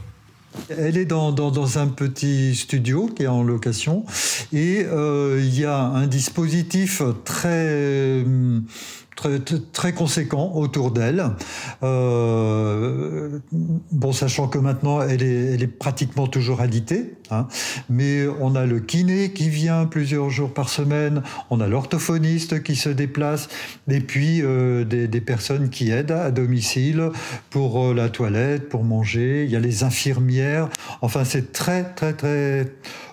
Elle 0.68 0.99
est 0.99 1.06
dans, 1.06 1.33
dans, 1.33 1.78
un 1.78 1.87
petit 1.87 2.54
studio 2.54 3.09
qui 3.09 3.23
est 3.23 3.28
en 3.28 3.42
location 3.42 4.04
et 4.52 4.85
euh, 4.85 5.40
il 5.42 5.59
y 5.59 5.64
a 5.64 5.78
un 5.78 6.06
dispositif 6.06 7.00
très 7.25 8.23
très, 9.17 9.41
très 9.73 9.93
conséquent 9.93 10.53
autour 10.55 10.93
d'elle. 10.93 11.25
Euh, 11.83 13.41
bon, 13.91 14.13
sachant 14.13 14.47
que 14.47 14.59
maintenant 14.59 15.01
elle 15.01 15.23
est, 15.23 15.55
elle 15.55 15.63
est 15.63 15.67
pratiquement 15.67 16.27
toujours 16.29 16.61
alitée, 16.61 17.15
hein, 17.31 17.49
mais 17.89 18.27
on 18.41 18.55
a 18.55 18.67
le 18.67 18.79
kiné 18.79 19.33
qui 19.33 19.49
vient 19.49 19.87
plusieurs 19.87 20.31
jours 20.31 20.53
par 20.53 20.69
semaine, 20.69 21.23
on 21.51 21.61
a 21.61 21.67
l'orthophoniste 21.67 22.63
qui 22.63 22.77
se 22.77 22.91
déplace, 22.91 23.49
et 23.89 24.01
puis 24.01 24.43
euh, 24.43 24.85
des, 24.85 25.09
des, 25.09 25.21
personnes 25.21 25.71
qui 25.71 25.91
aident 25.91 26.13
à 26.13 26.31
domicile 26.31 27.11
pour 27.51 27.87
euh, 27.87 27.95
la 27.95 28.09
toilette, 28.09 28.69
pour 28.69 28.85
manger. 28.85 29.45
Il 29.45 29.51
y 29.51 29.57
a 29.57 29.61
les 29.61 29.83
infirmières. 29.83 30.69
Enfin, 31.01 31.25
c'est 31.25 31.53
très 31.53 31.85
très 31.95 32.13
très 32.13 32.67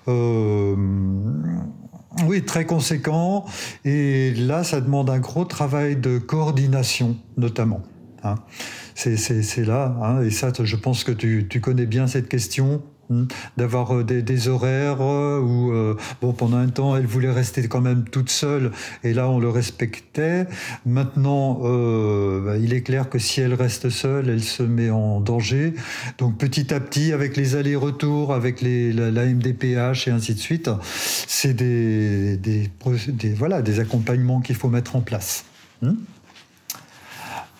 euh, 0.08 0.76
oui, 2.25 2.43
très 2.43 2.65
conséquent. 2.65 3.46
Et 3.86 4.34
là, 4.34 4.63
ça 4.63 4.82
demande 4.82 5.10
un 5.10 5.20
gros 5.20 5.46
travail 5.46 5.96
de 5.96 6.17
coordination, 6.17 7.17
notamment. 7.38 7.82
Hein. 8.24 8.36
C'est 8.96 9.65
là, 9.65 9.98
hein, 10.01 10.22
et 10.22 10.29
ça, 10.29 10.51
je 10.63 10.75
pense 10.75 11.03
que 11.03 11.12
tu, 11.12 11.48
tu 11.50 11.60
connais 11.62 11.86
bien 11.86 12.08
cette 12.08 12.29
question. 12.29 12.82
Hmm, 13.13 13.25
d'avoir 13.58 13.96
euh, 13.96 14.03
des, 14.03 14.48
horaires 14.48 15.01
euh, 15.01 15.39
où 15.39 15.72
euh, 15.72 15.96
bon 16.22 16.34
pendant 16.34 16.58
un 16.58 16.67
temps 16.67 16.98
elle 16.98 17.05
voulait 17.05 17.29
rester 17.29 17.67
quand 17.67 17.82
même 17.82 18.05
toute 18.05 18.29
seule 18.29 18.72
et 19.03 19.13
là 19.13 19.29
on 19.29 19.39
le 19.39 19.50
respectait. 19.50 20.48
Maintenant 20.86 21.60
bah, 21.60 22.58
il 22.58 22.74
est 22.74 22.82
clair 22.82 23.10
que 23.10 23.20
si 23.20 23.41
elle 23.41 23.53
reste 23.53 23.89
seule 23.89 24.29
elle 24.29 24.43
se 24.43 24.63
met 24.63 24.89
en 24.89 25.20
danger. 25.20 25.75
Donc 26.17 26.38
petit 26.38 26.74
à 26.74 26.79
petit 26.79 27.13
avec 27.13 27.38
les 27.38 27.55
allers-retours 27.55 28.34
avec 28.34 28.62
les, 28.62 28.91
la, 28.91 29.25
MDPH 29.25 30.08
et 30.08 30.12
ainsi 30.12 30.34
de 30.34 30.39
suite 30.39 30.70
c'est 30.91 31.53
des, 31.53 32.39
voilà 33.38 33.62
des 33.62 33.79
accompagnements 33.79 34.41
qu'il 34.41 34.55
faut 34.55 34.70
mettre 34.70 34.96
en 34.96 35.01
place. 35.01 35.46
Hmm. 35.82 35.96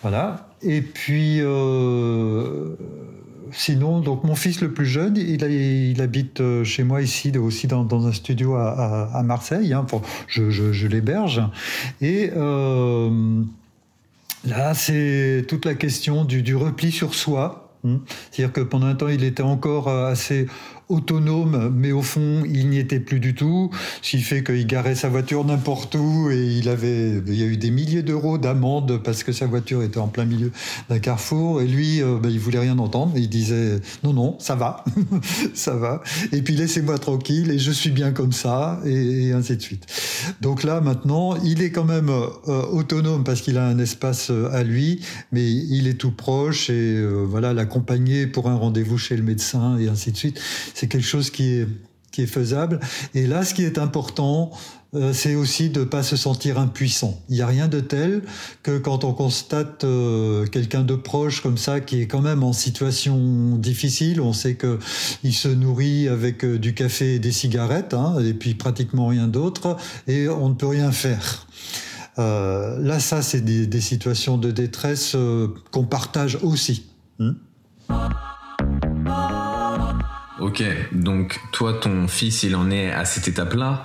voilà. 0.02 0.48
Et 0.62 0.82
puis 0.82 1.40
sinon, 3.52 4.00
donc 4.00 4.24
mon 4.24 4.34
fils 4.34 4.60
le 4.60 4.72
plus 4.72 4.86
jeune, 4.86 5.16
il, 5.16 6.00
habite 6.00 6.40
euh, 6.40 6.64
chez 6.64 6.84
moi 6.84 7.02
ici, 7.02 7.36
aussi 7.38 7.66
dans, 7.66 8.06
un 8.06 8.12
studio 8.12 8.54
à, 8.56 9.22
Marseille. 9.24 9.72
Hein, 9.72 9.86
je, 10.28 10.86
l'héberge. 10.86 11.42
Et 12.00 12.30
euh, 12.36 13.42
là, 14.44 14.74
c'est 14.74 15.44
toute 15.48 15.64
la 15.64 15.74
question 15.74 16.24
du, 16.24 16.42
du 16.42 16.56
repli 16.56 16.92
sur 16.92 17.14
soi. 17.14 17.64
Hein. 17.84 18.00
C'est-à-dire 18.30 18.52
que 18.52 18.60
pendant 18.60 18.86
un 18.86 18.94
temps, 18.94 19.08
il 19.08 19.24
était 19.24 19.42
encore 19.42 19.88
euh, 19.88 20.10
assez 20.10 20.46
autonome, 20.88 21.72
mais 21.74 21.92
au 21.92 22.02
fond, 22.02 22.42
il 22.44 22.68
n'y 22.68 22.78
était 22.78 23.00
plus 23.00 23.20
du 23.20 23.34
tout. 23.34 23.70
Ce 24.02 24.10
qui 24.10 24.22
fait 24.22 24.42
qu'il 24.42 24.66
garait 24.66 24.94
sa 24.94 25.08
voiture 25.08 25.44
n'importe 25.44 25.94
où 25.94 26.30
et 26.30 26.58
il 26.58 26.68
avait, 26.68 27.22
il 27.26 27.34
y 27.34 27.42
a 27.42 27.46
eu 27.46 27.56
des 27.56 27.70
milliers 27.70 28.02
d'euros 28.02 28.38
d'amende 28.38 29.00
parce 29.02 29.24
que 29.24 29.32
sa 29.32 29.46
voiture 29.46 29.82
était 29.82 29.98
en 29.98 30.08
plein 30.08 30.24
milieu 30.24 30.50
d'un 30.88 30.98
carrefour. 30.98 31.62
Et 31.62 31.66
lui, 31.66 32.02
euh, 32.02 32.18
ben, 32.22 32.30
il 32.30 32.38
voulait 32.38 32.58
rien 32.58 32.78
entendre. 32.78 33.12
Il 33.16 33.28
disait 33.28 33.80
non, 34.02 34.12
non, 34.12 34.36
ça 34.38 34.54
va, 34.54 34.84
ça 35.54 35.74
va. 35.74 36.02
Et 36.32 36.42
puis 36.42 36.54
laissez-moi 36.54 36.98
tranquille 36.98 37.50
et 37.50 37.58
je 37.58 37.70
suis 37.70 37.90
bien 37.90 38.12
comme 38.12 38.32
ça 38.32 38.80
et, 38.84 39.32
ainsi 39.32 39.56
de 39.56 39.62
suite. 39.62 39.86
Donc 40.40 40.64
là, 40.64 40.80
maintenant, 40.80 41.36
il 41.44 41.62
est 41.62 41.70
quand 41.70 41.84
même 41.84 42.10
euh, 42.10 42.62
autonome 42.66 43.24
parce 43.24 43.40
qu'il 43.40 43.56
a 43.56 43.66
un 43.66 43.78
espace 43.78 44.30
euh, 44.30 44.50
à 44.52 44.62
lui, 44.62 45.00
mais 45.32 45.50
il 45.50 45.88
est 45.88 45.94
tout 45.94 46.10
proche 46.10 46.70
et 46.70 47.02
voilà, 47.24 47.52
l'accompagner 47.52 48.26
pour 48.26 48.48
un 48.48 48.54
rendez-vous 48.54 48.98
chez 48.98 49.16
le 49.16 49.22
médecin 49.22 49.78
et 49.78 49.88
ainsi 49.88 50.12
de 50.12 50.16
suite 50.16 50.40
c'est 50.74 50.88
quelque 50.88 51.06
chose 51.06 51.30
qui 51.30 51.54
est, 51.54 51.68
qui 52.12 52.22
est 52.22 52.26
faisable. 52.26 52.80
Et 53.14 53.26
là, 53.26 53.44
ce 53.44 53.54
qui 53.54 53.64
est 53.64 53.78
important, 53.78 54.52
euh, 54.94 55.12
c'est 55.12 55.34
aussi 55.34 55.70
de 55.70 55.80
ne 55.80 55.84
pas 55.84 56.02
se 56.02 56.16
sentir 56.16 56.58
impuissant. 56.58 57.20
Il 57.28 57.34
n'y 57.34 57.42
a 57.42 57.46
rien 57.46 57.66
de 57.66 57.80
tel 57.80 58.22
que 58.62 58.78
quand 58.78 59.02
on 59.02 59.12
constate 59.12 59.82
euh, 59.82 60.46
quelqu'un 60.46 60.82
de 60.82 60.94
proche 60.94 61.40
comme 61.40 61.58
ça 61.58 61.80
qui 61.80 62.00
est 62.00 62.06
quand 62.06 62.20
même 62.20 62.44
en 62.44 62.52
situation 62.52 63.56
difficile, 63.56 64.20
on 64.20 64.32
sait 64.32 64.56
qu'il 64.56 65.34
se 65.34 65.48
nourrit 65.48 66.08
avec 66.08 66.44
euh, 66.44 66.58
du 66.58 66.74
café 66.74 67.16
et 67.16 67.18
des 67.18 67.32
cigarettes, 67.32 67.94
hein, 67.94 68.18
et 68.20 68.34
puis 68.34 68.54
pratiquement 68.54 69.08
rien 69.08 69.26
d'autre, 69.26 69.76
et 70.06 70.28
on 70.28 70.50
ne 70.50 70.54
peut 70.54 70.68
rien 70.68 70.92
faire. 70.92 71.46
là, 72.16 73.00
ça, 73.00 73.22
c'est 73.22 73.40
des, 73.40 73.80
situations 73.80 74.38
de 74.38 74.52
détresse 74.52 75.16
qu'on 75.72 75.84
partage 75.84 76.38
aussi. 76.42 76.86
Hein. 77.18 77.34
Ok, 80.44 80.62
donc 80.92 81.40
toi, 81.52 81.72
ton 81.72 82.06
fils, 82.06 82.42
il 82.42 82.54
en 82.54 82.70
est 82.70 82.90
à 82.90 83.06
cette 83.06 83.28
étape-là. 83.28 83.82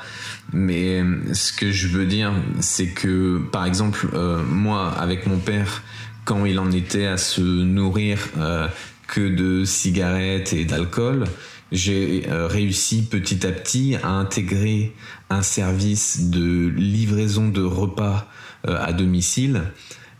Mais 0.51 0.99
euh, 0.99 1.33
ce 1.33 1.53
que 1.53 1.71
je 1.71 1.87
veux 1.87 2.05
dire, 2.05 2.33
c'est 2.59 2.89
que, 2.89 3.37
par 3.49 3.65
exemple, 3.65 4.09
euh, 4.13 4.43
moi, 4.43 4.91
avec 4.91 5.25
mon 5.25 5.37
père, 5.37 5.83
quand 6.25 6.43
il 6.43 6.59
en 6.59 6.69
était 6.73 7.05
à 7.05 7.15
se 7.15 7.39
nourrir 7.39 8.19
euh, 8.37 8.67
que 9.07 9.21
de 9.21 9.63
cigarettes 9.63 10.51
et 10.51 10.65
d'alcool, 10.65 11.23
j'ai 11.71 12.25
réussi 12.27 13.03
petit 13.03 13.47
à 13.47 13.53
petit 13.53 13.95
à 14.03 14.09
intégrer 14.09 14.93
un 15.29 15.43
service 15.43 16.29
de 16.29 16.67
livraison 16.75 17.47
de 17.47 17.61
repas 17.61 18.27
à 18.67 18.91
domicile 18.91 19.61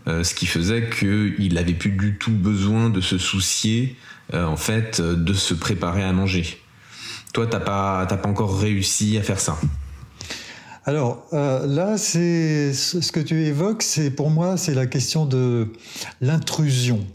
ce 0.06 0.34
qui 0.36 0.46
faisait 0.46 0.92
qu'il 0.92 1.54
n'avait 1.56 1.74
plus 1.74 1.90
du 1.90 2.20
tout 2.20 2.32
besoin 2.32 2.92
de 2.92 3.02
se 3.02 3.18
soucier 3.18 3.96
en 4.34 4.58
fait 4.58 5.02
de 5.02 5.34
se 5.34 5.54
préparer 5.54 6.04
à 6.04 6.14
manger. 6.14 6.62
Toi, 7.34 7.48
t'as 7.48 7.60
pas, 7.60 8.06
pas 8.06 8.30
encore 8.30 8.60
réussi 8.60 9.18
à 9.18 9.24
faire 9.24 9.40
ça. 9.40 9.58
Alors 10.86 11.26
là, 11.32 11.98
c'est 11.98 12.74
ce 12.74 13.12
que 13.12 13.20
tu 13.20 13.44
évoques, 13.46 13.84
c'est 13.84 14.12
pour 14.12 14.30
moi, 14.30 14.58
c'est 14.58 14.74
la 14.74 14.88
question 14.88 15.26
de 15.26 15.68
l'intrusion. 16.22 17.06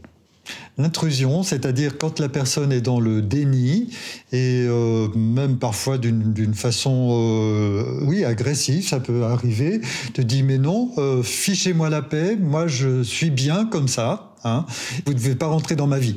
L'intrusion, 0.77 1.45
c'est-à-dire 1.45 1.99
quand 1.99 2.19
la 2.19 2.29
personne 2.29 2.73
est 2.73 2.81
dans 2.81 2.99
le 2.99 3.23
déni 3.23 3.91
et 4.33 4.65
euh, 4.69 5.07
même 5.15 5.59
parfois 5.59 5.99
d'une 5.99 6.55
façon, 6.55 7.11
euh, 7.13 8.01
oui, 8.03 8.25
agressive, 8.25 8.87
ça 8.87 8.99
peut 8.99 9.23
arriver, 9.23 9.81
te 10.15 10.21
dit 10.21 10.43
mais 10.43 10.59
non, 10.59 10.91
euh, 10.99 11.23
fichez-moi 11.23 11.91
la 11.91 12.03
paix, 12.03 12.37
moi 12.37 12.67
je 12.67 13.05
suis 13.05 13.31
bien 13.31 13.67
comme 13.67 13.87
ça, 13.87 14.35
hein, 14.43 14.67
vous 15.07 15.13
ne 15.13 15.19
devez 15.19 15.37
pas 15.37 15.47
rentrer 15.47 15.77
dans 15.77 15.87
ma 15.87 16.01
vie 16.01 16.17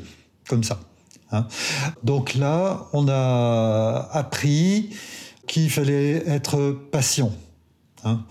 comme 0.50 0.64
ça. 0.64 0.80
Hein. 1.32 1.48
Donc 2.04 2.36
là, 2.36 2.88
on 2.94 3.08
a 3.10 4.10
appris 4.12 4.90
qu'il 5.48 5.70
fallait 5.70 6.24
être 6.28 6.78
patient. 6.92 7.32
Hein. 8.04 8.22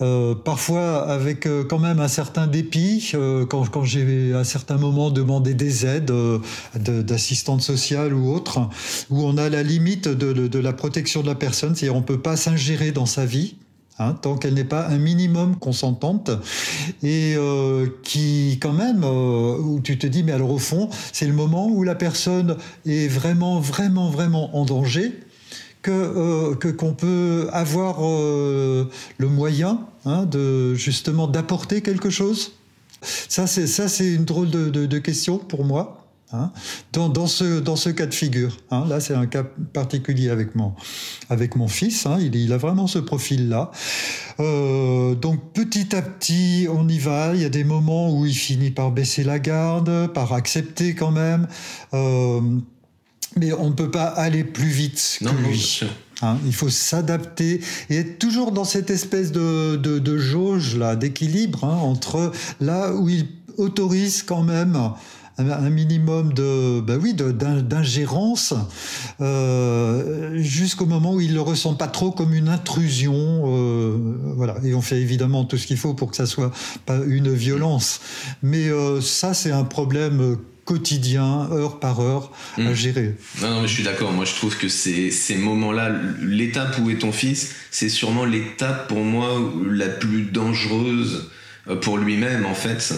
Euh, 0.00 0.34
parfois 0.34 1.08
avec 1.10 1.46
euh, 1.46 1.64
quand 1.64 1.78
même 1.78 2.00
un 2.00 2.08
certain 2.08 2.46
dépit, 2.46 3.10
euh, 3.14 3.44
quand, 3.44 3.84
j'ai 3.84 4.32
à 4.34 4.44
certains 4.44 4.78
moments 4.78 5.10
demandé 5.10 5.54
des 5.54 5.84
aides 5.84 6.12
d'assistante 6.74 7.60
sociale 7.60 8.14
ou 8.14 8.32
autre, 8.32 8.68
où 9.10 9.24
on 9.24 9.36
a 9.36 9.48
la 9.48 9.62
limite 9.62 10.08
de, 10.08 10.58
la 10.58 10.72
protection 10.72 11.22
de 11.22 11.26
la 11.26 11.34
personne, 11.34 11.74
c'est-à-dire 11.74 11.96
on 11.96 12.00
ne 12.00 12.04
peut 12.04 12.20
pas 12.20 12.36
s'ingérer 12.36 12.92
dans 12.92 13.06
sa 13.06 13.26
vie. 13.26 13.56
Hein, 13.98 14.12
tant 14.12 14.36
qu'elle 14.36 14.52
n'est 14.52 14.64
pas 14.64 14.88
un 14.88 14.98
minimum 14.98 15.56
consentante 15.56 16.30
et 17.02 17.34
qui 18.02 18.58
quand 18.60 18.74
même 18.74 19.04
où 19.04 19.80
tu 19.80 19.96
te 19.96 20.06
dis 20.06 20.22
mais 20.22 20.32
alors 20.32 20.50
au 20.50 20.58
fond 20.58 20.90
c'est 21.14 21.26
le 21.26 21.32
moment 21.32 21.66
où 21.68 21.82
la 21.82 21.94
personne 21.94 22.58
est 22.84 23.08
vraiment 23.08 23.58
vraiment 23.58 24.10
vraiment 24.10 24.54
en 24.54 24.66
danger 24.66 25.14
euh, 25.88 26.54
que 26.56 26.68
qu'on 26.68 26.94
peut 26.94 27.48
avoir 27.52 27.98
euh, 28.00 28.90
le 29.18 29.28
moyen 29.28 29.86
hein, 30.04 30.24
de 30.24 30.74
justement 30.74 31.28
d'apporter 31.28 31.80
quelque 31.80 32.10
chose 32.10 32.52
Ça 33.02 33.46
c'est 33.46 33.66
ça 33.66 33.88
c'est 33.88 34.12
une 34.12 34.24
drôle 34.24 34.50
de, 34.50 34.98
question 34.98 35.38
pour 35.38 35.64
moi. 35.64 36.05
Hein, 36.32 36.50
dans, 36.92 37.28
ce, 37.28 37.60
dans 37.60 37.76
ce 37.76 37.88
cas 37.88 38.06
de 38.06 38.14
figure. 38.14 38.56
Hein. 38.72 38.84
là, 38.88 38.98
c'est 38.98 39.14
un 39.14 39.26
cas 39.26 39.44
particulier 39.72 40.28
avec 40.28 40.56
mon, 40.56 40.74
avec 41.30 41.54
mon 41.54 41.68
fils. 41.68 42.06
il, 42.20 42.34
il, 42.34 42.52
a 42.52 42.56
vraiment 42.56 42.88
ce 42.88 42.98
profil-là. 42.98 43.70
Euh, 44.40 45.14
donc, 45.14 45.52
petit 45.52 45.94
à 45.94 46.02
petit, 46.02 46.66
on 46.68 46.88
y 46.88 46.98
va. 46.98 47.32
Il 47.34 47.42
y 47.42 47.44
a 47.44 47.48
des 47.48 47.62
moments 47.62 48.12
où 48.12 48.26
il 48.26 48.34
finit 48.34 48.72
par 48.72 48.90
baisser 48.90 49.22
la 49.22 49.38
garde, 49.38 50.12
par 50.12 50.32
accepter 50.32 50.94
quand 50.94 51.12
même 51.12 51.46
mais 53.36 53.52
on 53.52 53.68
ne 53.68 53.74
peut 53.74 53.90
pas 53.90 54.06
aller 54.06 54.44
plus 54.44 54.68
vite 54.68 55.18
que 55.20 55.46
lui. 55.46 55.80
Hein, 56.22 56.38
il 56.46 56.54
faut 56.54 56.70
s'adapter 56.70 57.60
et 57.90 57.98
être 57.98 58.18
toujours 58.18 58.50
dans 58.50 58.64
cette 58.64 58.88
espèce 58.88 59.32
de, 59.32 59.76
de, 59.76 60.18
jauge 60.18 60.76
là, 60.76 60.96
d'équilibre 60.96 61.64
hein, 61.64 61.76
entre 61.76 62.32
là 62.60 62.94
où 62.94 63.10
il 63.10 63.26
autorise 63.58 64.22
quand 64.22 64.42
même 64.42 64.92
un 65.38 65.70
minimum 65.70 66.32
de, 66.32 66.80
bah 66.80 66.94
oui, 67.00 67.14
d'ingérence 67.14 68.54
euh, 69.20 70.38
jusqu'au 70.38 70.86
moment 70.86 71.14
où 71.14 71.20
il 71.20 71.34
le 71.34 71.40
ressent 71.40 71.74
pas 71.74 71.88
trop 71.88 72.10
comme 72.10 72.34
une 72.34 72.48
intrusion. 72.48 73.44
Euh, 73.46 73.96
voilà, 74.36 74.56
et 74.64 74.74
on 74.74 74.82
fait 74.82 75.00
évidemment 75.00 75.44
tout 75.44 75.58
ce 75.58 75.66
qu'il 75.66 75.76
faut 75.76 75.94
pour 75.94 76.10
que 76.10 76.16
ça 76.16 76.26
soit 76.26 76.52
pas 76.86 76.98
une 77.06 77.32
violence. 77.32 78.00
Mais 78.42 78.68
euh, 78.68 79.00
ça, 79.00 79.34
c'est 79.34 79.52
un 79.52 79.64
problème 79.64 80.38
quotidien, 80.64 81.48
heure 81.52 81.78
par 81.78 82.00
heure, 82.00 82.32
à 82.58 82.60
hmm. 82.60 82.74
gérer. 82.74 83.14
Non, 83.40 83.50
non, 83.50 83.60
mais 83.62 83.68
je 83.68 83.74
suis 83.74 83.84
d'accord. 83.84 84.12
Moi, 84.12 84.24
je 84.24 84.34
trouve 84.34 84.56
que 84.58 84.68
ces, 84.68 85.10
ces 85.10 85.36
moments-là, 85.36 85.92
l'étape 86.20 86.78
où 86.82 86.90
est 86.90 86.98
ton 86.98 87.12
fils, 87.12 87.54
c'est 87.70 87.88
sûrement 87.88 88.24
l'étape 88.24 88.88
pour 88.88 88.98
moi 88.98 89.28
la 89.70 89.88
plus 89.88 90.22
dangereuse 90.24 91.30
euh, 91.68 91.76
pour 91.76 91.98
lui-même, 91.98 92.44
en 92.46 92.54
fait. 92.54 92.94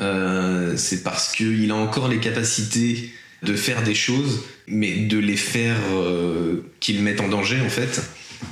Euh, 0.00 0.76
c'est 0.76 1.02
parce 1.02 1.34
qu'il 1.34 1.70
a 1.70 1.74
encore 1.74 2.08
les 2.08 2.18
capacités 2.18 3.12
de 3.42 3.54
faire 3.54 3.82
des 3.82 3.94
choses, 3.94 4.44
mais 4.66 4.96
de 4.96 5.18
les 5.18 5.36
faire 5.36 5.76
euh, 5.92 6.62
qu'il 6.80 7.02
mette 7.02 7.20
en 7.20 7.28
danger, 7.28 7.60
en 7.60 7.70
fait. 7.70 8.02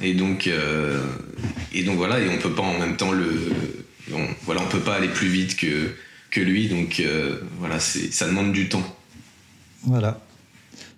Et 0.02 0.14
donc, 0.14 0.46
euh, 0.46 1.02
et 1.72 1.82
donc 1.82 1.96
voilà, 1.96 2.20
et 2.20 2.28
on 2.28 2.38
peut 2.38 2.52
pas 2.52 2.62
en 2.62 2.78
même 2.78 2.96
temps 2.96 3.12
le. 3.12 3.52
On, 4.12 4.26
voilà, 4.44 4.62
on 4.62 4.66
peut 4.66 4.80
pas 4.80 4.94
aller 4.94 5.08
plus 5.08 5.28
vite 5.28 5.56
que 5.56 5.90
que 6.30 6.40
lui. 6.40 6.68
Donc 6.68 7.00
euh, 7.00 7.40
voilà, 7.58 7.80
ça 7.80 8.26
demande 8.26 8.52
du 8.52 8.68
temps. 8.68 8.96
Voilà. 9.82 10.20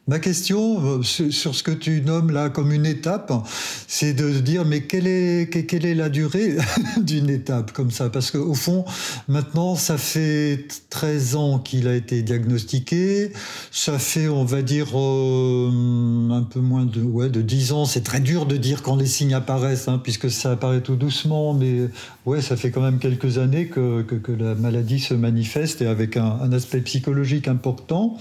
Ma 0.08 0.18
question 0.18 0.98
euh, 0.98 1.02
sur 1.02 1.54
ce 1.54 1.62
que 1.62 1.70
tu 1.70 2.00
nommes 2.00 2.30
là 2.30 2.48
comme 2.48 2.72
une 2.72 2.86
étape, 2.86 3.32
c'est 3.86 4.12
de 4.12 4.40
dire 4.40 4.64
mais 4.64 4.82
quelle 4.82 5.06
est, 5.06 5.66
quelle 5.66 5.86
est 5.86 5.94
la 5.94 6.08
durée 6.08 6.56
d'une 7.00 7.30
étape 7.30 7.72
comme 7.72 7.90
ça? 7.90 8.08
Parce 8.08 8.30
qu'au 8.30 8.54
fond, 8.54 8.84
maintenant, 9.28 9.76
ça 9.76 9.98
fait 9.98 10.66
13 10.88 11.36
ans 11.36 11.58
qu'il 11.58 11.86
a 11.86 11.94
été 11.94 12.22
diagnostiqué, 12.22 13.32
ça 13.70 13.98
fait, 13.98 14.26
on 14.26 14.44
va 14.44 14.62
dire, 14.62 14.88
euh, 14.98 16.30
un 16.30 16.42
peu 16.42 16.60
moins 16.60 16.86
de, 16.86 17.02
ouais, 17.02 17.28
de 17.28 17.42
10 17.42 17.72
ans. 17.72 17.84
C'est 17.84 18.02
très 18.02 18.20
dur 18.20 18.46
de 18.46 18.56
dire 18.56 18.82
quand 18.82 18.96
les 18.96 19.06
signes 19.06 19.34
apparaissent, 19.34 19.86
hein, 19.86 20.00
puisque 20.02 20.30
ça 20.30 20.52
apparaît 20.52 20.80
tout 20.80 20.96
doucement, 20.96 21.54
mais 21.54 21.88
ouais, 22.26 22.40
ça 22.40 22.56
fait 22.56 22.70
quand 22.70 22.82
même 22.82 22.98
quelques 22.98 23.38
années 23.38 23.66
que, 23.66 24.02
que, 24.02 24.32
la 24.32 24.54
maladie 24.54 25.00
se 25.00 25.14
manifeste 25.14 25.82
et 25.82 25.86
avec 25.86 26.16
un, 26.16 26.52
aspect 26.52 26.80
psychologique 26.80 27.48
important. 27.48 28.18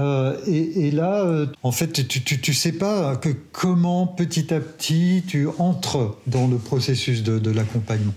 Euh, 0.00 0.36
et, 0.46 0.90
là, 0.94 1.22
euh, 1.24 1.46
en 1.62 1.72
fait, 1.72 2.06
tu, 2.08 2.22
tu, 2.22 2.54
sais 2.54 2.72
pas 2.72 3.16
que 3.16 3.30
comment 3.52 4.06
petit 4.06 4.52
à 4.54 4.60
petit 4.60 5.22
tu 5.26 5.48
entres 5.58 6.16
dans 6.26 6.46
le 6.46 6.56
processus 6.56 7.22
de 7.22 7.50
l'accompagnement. 7.50 8.14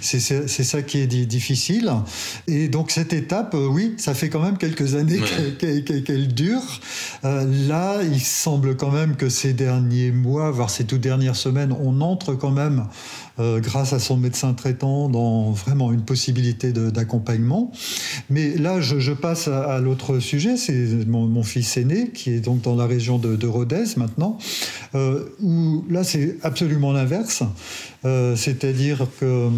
C'est 0.00 0.64
ça 0.64 0.82
qui 0.82 0.98
est 0.98 1.06
difficile. 1.06 1.90
Et 2.46 2.68
donc 2.68 2.90
cette 2.90 3.12
étape, 3.12 3.54
euh, 3.54 3.68
oui, 3.68 3.94
ça 3.98 4.14
fait 4.14 4.28
quand 4.28 4.42
même 4.42 4.58
quelques 4.58 4.94
années 4.94 5.20
qu'elle 5.58 6.34
dure. 6.34 6.80
Euh, 7.24 7.46
là, 7.68 8.02
il 8.02 8.20
semble 8.20 8.76
quand 8.76 8.90
même 8.90 9.16
que 9.16 9.28
ces 9.28 9.52
derniers 9.52 10.10
mois, 10.10 10.50
voire 10.50 10.70
ces 10.70 10.84
toutes 10.84 11.00
dernières 11.00 11.36
semaines, 11.36 11.74
on 11.80 12.00
entre 12.00 12.34
quand 12.34 12.50
même, 12.50 12.86
euh, 13.38 13.60
grâce 13.60 13.92
à 13.92 13.98
son 13.98 14.16
médecin 14.16 14.52
traitant, 14.54 15.08
dans 15.08 15.50
vraiment 15.52 15.92
une 15.92 16.02
possibilité 16.02 16.72
d'accompagnement. 16.72 17.72
Mais 18.30 18.56
là, 18.56 18.80
je, 18.80 19.12
passe 19.12 19.48
à, 19.48 19.78
l'autre 19.78 20.18
sujet, 20.18 20.56
c'est 20.56 21.06
mon, 21.06 21.42
fils 21.42 21.76
aîné, 21.76 22.10
qui 22.10 22.30
est 22.30 22.40
donc 22.40 22.62
dans 22.62 22.76
la 22.76 22.86
région 22.86 23.18
de, 23.18 23.36
de 23.36 23.46
Rodez 23.46 23.84
maintenant, 23.96 24.38
où 24.94 25.84
là, 25.88 26.04
c'est 26.04 26.38
absolument 26.42 26.92
l'inverse. 26.92 27.42
C'est-à-dire 28.02 29.06
que 29.20 29.48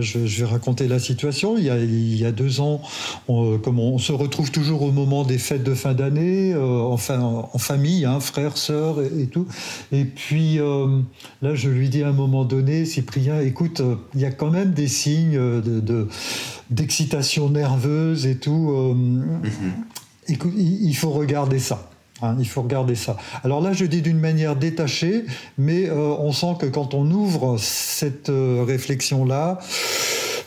je, 0.00 0.18
vais 0.18 0.44
raconter 0.44 0.88
la 0.88 0.98
situation. 0.98 1.56
Il 1.56 1.64
y 1.64 2.24
a, 2.24 2.32
deux 2.32 2.60
ans, 2.60 2.82
on, 3.26 3.58
comme 3.58 3.78
on 3.78 3.98
se 3.98 4.12
retrouve 4.12 4.50
toujours 4.50 4.82
au 4.82 4.92
moment 4.92 5.24
des 5.24 5.38
fêtes 5.38 5.64
de 5.64 5.74
fin 5.74 5.94
d'année, 5.94 6.52
euh, 6.52 6.80
enfin 6.80 7.20
en, 7.20 7.58
famille, 7.58 8.04
hein, 8.04 8.20
frères, 8.20 8.56
sœurs 8.56 9.02
et, 9.02 9.26
tout. 9.26 9.46
Et 9.92 10.04
puis 10.04 10.58
euh, 10.58 11.00
là, 11.42 11.54
je 11.54 11.68
lui 11.68 11.88
dis 11.88 12.02
à 12.02 12.08
un 12.08 12.12
moment 12.12 12.44
donné, 12.44 12.84
Cyprien, 12.84 13.40
écoute, 13.40 13.80
euh, 13.80 13.96
il 14.14 14.20
y 14.20 14.24
a 14.24 14.30
quand 14.30 14.50
même 14.50 14.72
des 14.72 14.88
signes 14.88 15.38
de, 15.38 16.08
d'excitation 16.70 17.48
nerveuse 17.50 18.26
et 18.26 18.36
tout. 18.36 18.94
Mm-hmm. 18.94 20.32
écoute, 20.32 20.52
il 20.56 20.94
faut 20.94 21.10
regarder 21.10 21.58
ça. 21.58 21.90
Hein, 22.20 22.36
il 22.38 22.48
faut 22.48 22.62
regarder 22.62 22.96
ça. 22.96 23.16
Alors 23.44 23.60
là, 23.60 23.72
je 23.72 23.84
dis 23.84 24.02
d'une 24.02 24.18
manière 24.18 24.56
détachée, 24.56 25.24
mais 25.56 25.88
euh, 25.88 26.14
on 26.18 26.32
sent 26.32 26.56
que 26.58 26.66
quand 26.66 26.94
on 26.94 27.08
ouvre 27.10 27.56
cette 27.58 28.28
euh, 28.28 28.64
réflexion-là, 28.66 29.58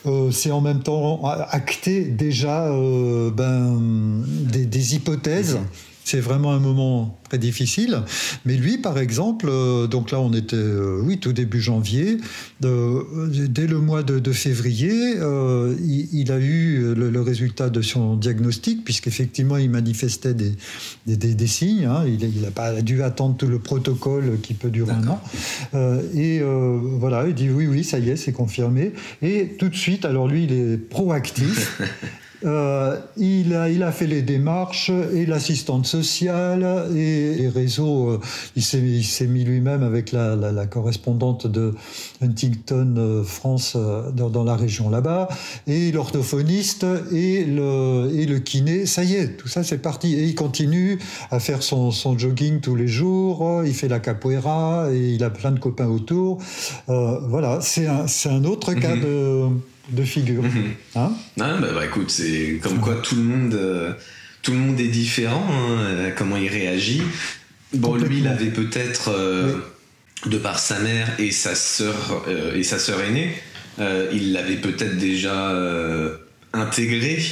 euh, 0.06 0.32
c'est 0.32 0.52
en 0.52 0.60
même 0.60 0.84
temps 0.84 1.24
acter 1.24 2.04
déjà 2.04 2.70
ben, 2.70 3.80
des, 4.28 4.96
hypothèses. 4.96 5.60
C'est 6.04 6.20
vraiment 6.20 6.52
un 6.52 6.60
moment 6.60 7.20
très 7.30 7.38
difficile. 7.38 8.02
Mais 8.46 8.58
lui, 8.58 8.78
par 8.78 8.98
exemple, 8.98 9.48
euh, 9.50 9.88
donc 9.88 10.12
là, 10.12 10.20
on 10.20 10.34
était, 10.34 10.56
euh, 10.56 11.00
oui, 11.04 11.20
tout 11.20 11.32
début 11.32 11.62
janvier. 11.62 12.18
dès 12.60 13.68
le 13.68 13.78
mois 13.78 14.04
de, 14.04 14.32
février, 14.32 15.16
euh, 15.18 15.76
il, 15.80 16.32
a 16.32 16.40
eu 16.40 16.94
le, 16.96 17.22
résultat 17.22 17.70
de 17.70 17.82
son 17.82 18.16
diagnostic, 18.16 18.84
puisqu'effectivement, 18.84 19.58
il 19.58 19.70
manifestait 19.70 20.34
des, 20.34 20.56
des, 21.06 21.48
signes. 21.48 21.86
Hein. 21.86 22.06
Il 22.08 22.42
n'a 22.42 22.52
pas 22.52 22.82
dû 22.82 23.04
attendre 23.04 23.38
tout 23.38 23.48
le 23.48 23.60
protocole 23.60 24.40
qui 24.42 24.54
peut 24.54 24.70
durer 24.70 24.92
un 24.92 25.08
an. 25.08 25.22
et 26.16 26.42
voilà, 27.00 27.28
il 27.28 27.36
dit 27.36 27.50
oui, 27.50 27.68
oui, 27.68 27.84
ça 27.84 28.00
y 28.00 28.10
est, 28.10 28.16
c'est 28.16 28.34
confirmé. 28.34 28.94
Et 29.22 29.56
tout 29.60 29.70
de 29.70 29.76
suite, 29.76 30.06
alors 30.06 30.28
lui, 30.28 30.46
il 30.46 30.54
est 30.54 30.78
proactif. 30.78 31.82
euh, 32.44 32.98
il, 33.18 33.54
a, 33.54 33.70
il 33.70 33.84
a 33.84 33.92
fait 33.92 34.08
les 34.08 34.22
démarches 34.22 34.90
et 34.90 35.26
l'assistante 35.26 35.86
sociale 35.86 36.88
et 36.96 37.36
les 37.36 37.50
réseaux. 37.50 38.10
Euh, 38.10 38.20
il 38.56 38.64
s'est 38.64 39.28
mis 39.28 39.44
lui-même 39.44 39.84
avec 39.84 40.12
la, 40.12 40.36
la, 40.36 40.66
correspondante 40.66 41.48
de 41.48 41.74
Huntington 42.22 42.96
euh, 42.98 43.24
France 43.24 43.76
dans, 43.76 44.30
dans, 44.30 44.44
la 44.44 44.56
région 44.56 44.90
là-bas 44.90 45.28
et 45.68 45.92
l'orthophoniste 45.92 46.86
et 47.12 47.46
le, 47.46 48.10
et 48.14 48.26
le 48.26 48.40
kiné. 48.40 48.86
Ça 48.86 49.04
y 49.04 49.16
est, 49.16 49.38
tout 49.38 49.48
ça 49.48 49.64
c'est 49.64 49.78
parti. 49.78 50.16
Et 50.16 50.24
il 50.24 50.36
continue 50.36 51.00
à 51.30 51.40
faire 51.40 51.62
son, 51.62 51.92
son, 51.92 52.18
jogging 52.18 52.60
tous 52.60 52.76
les 52.76 52.88
jours. 52.88 53.64
Il 53.66 53.74
fait 53.74 53.88
la 53.88 54.00
capoeira 54.00 54.88
et 54.92 55.14
il 55.14 55.24
a 55.24 55.30
plein 55.30 55.52
de 55.52 55.60
copains 55.60 55.88
autour. 55.88 56.40
voilà, 56.88 57.60
c'est 57.62 57.88
un, 57.88 58.06
un 58.26 58.44
autre 58.46 58.74
cas 58.74 58.96
mhm. 58.96 59.02
de 59.02 59.48
de 59.92 60.04
figure. 60.04 60.44
Mhm. 60.44 60.74
Hein 60.96 61.12
bah, 61.38 61.58
bah, 61.60 61.86
écoute, 61.86 62.10
c'est 62.10 62.60
comme 62.62 62.80
quoi 62.80 62.96
tout 62.96 63.16
le 63.16 63.24
monde, 63.24 63.54
euh, 63.54 63.94
tout 64.42 64.52
le 64.52 64.58
monde 64.58 64.80
est 64.80 64.88
différent, 64.88 65.46
hein, 65.50 65.80
euh, 65.80 66.12
comment 66.18 66.38
il 66.38 66.50
réagit. 66.50 67.02
Bon, 67.74 67.96
lui, 67.96 68.20
il 68.20 68.28
avait 68.28 68.52
peut-être, 68.52 69.10
euh, 69.10 69.58
de 70.26 70.38
par 70.38 70.60
sa 70.60 70.80
mère 70.80 71.08
et 71.20 71.32
sa 71.32 71.56
sœur 71.56 72.26
et 72.56 72.64
sa 72.64 72.78
sœur 72.78 73.02
aînée, 73.02 73.34
il 74.12 74.34
l'avait 74.34 74.58
peut-être 74.58 74.98
déjà 74.98 75.52
intégré. 76.54 77.24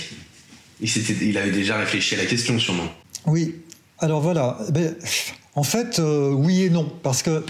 Il, 0.82 0.90
il 1.22 1.38
avait 1.38 1.52
déjà 1.52 1.78
réfléchi 1.78 2.16
à 2.16 2.20
la 2.20 2.26
question, 2.26 2.58
sûrement. 2.58 2.92
Oui. 3.26 3.56
Alors 4.00 4.22
voilà. 4.22 4.58
Ben, 4.72 4.96
en 5.56 5.64
fait, 5.64 6.02
oui 6.02 6.64
et 6.64 6.70
non, 6.70 6.92
parce 7.04 7.22
que 7.22 7.44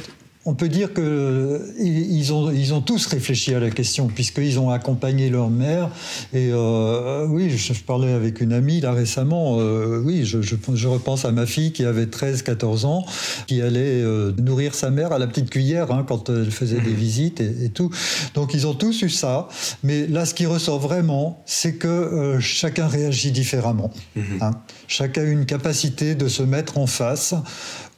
on 0.49 0.55
peut 0.55 0.67
dire 0.67 0.95
qu'ils 0.95 2.33
ont, 2.33 2.49
ils 2.49 2.73
ont 2.73 2.81
tous 2.81 3.05
réfléchi 3.05 3.53
à 3.53 3.59
la 3.59 3.69
question, 3.69 4.07
puisqu'ils 4.07 4.59
ont 4.59 4.71
accompagné 4.71 5.29
leur 5.29 5.51
mère. 5.51 5.91
Et 6.33 6.49
euh, 6.51 7.27
oui, 7.29 7.51
je, 7.51 7.73
parlais 7.83 8.11
avec 8.11 8.41
une 8.41 8.51
amie 8.53 8.81
là 8.81 8.91
récemment. 8.91 9.59
Euh, 9.59 10.01
oui, 10.03 10.25
je, 10.25 10.41
je, 10.41 10.87
repense 10.87 11.23
à 11.25 11.31
ma 11.31 11.45
fille 11.45 11.71
qui 11.71 11.85
avait 11.85 12.05
13-14 12.05 12.87
ans, 12.87 13.05
qui 13.45 13.61
allait 13.61 14.01
euh, 14.01 14.31
nourrir 14.39 14.73
sa 14.73 14.89
mère 14.89 15.11
à 15.11 15.19
la 15.19 15.27
petite 15.27 15.51
cuillère 15.51 15.91
hein, 15.91 16.03
quand 16.07 16.29
elle 16.29 16.49
faisait 16.49 16.81
des 16.81 16.93
visites 16.93 17.41
et, 17.41 17.69
tout. 17.69 17.91
Donc 18.33 18.55
ils 18.55 18.65
ont 18.65 18.73
tous 18.73 19.03
eu 19.03 19.09
ça. 19.09 19.49
Mais 19.83 20.07
là, 20.07 20.25
ce 20.25 20.33
qui 20.33 20.47
ressort 20.47 20.79
vraiment, 20.79 21.43
c'est 21.45 21.75
que 21.75 22.37
chacun 22.39 22.87
réagit 22.87 23.31
différemment. 23.31 23.91
Mhm. 24.15 24.23
Hein. 24.41 24.51
Chacun 24.87 25.21
a 25.21 25.25
une 25.25 25.45
capacité 25.45 26.15
de 26.15 26.27
se 26.27 26.41
mettre 26.41 26.79
en 26.79 26.87
face 26.87 27.35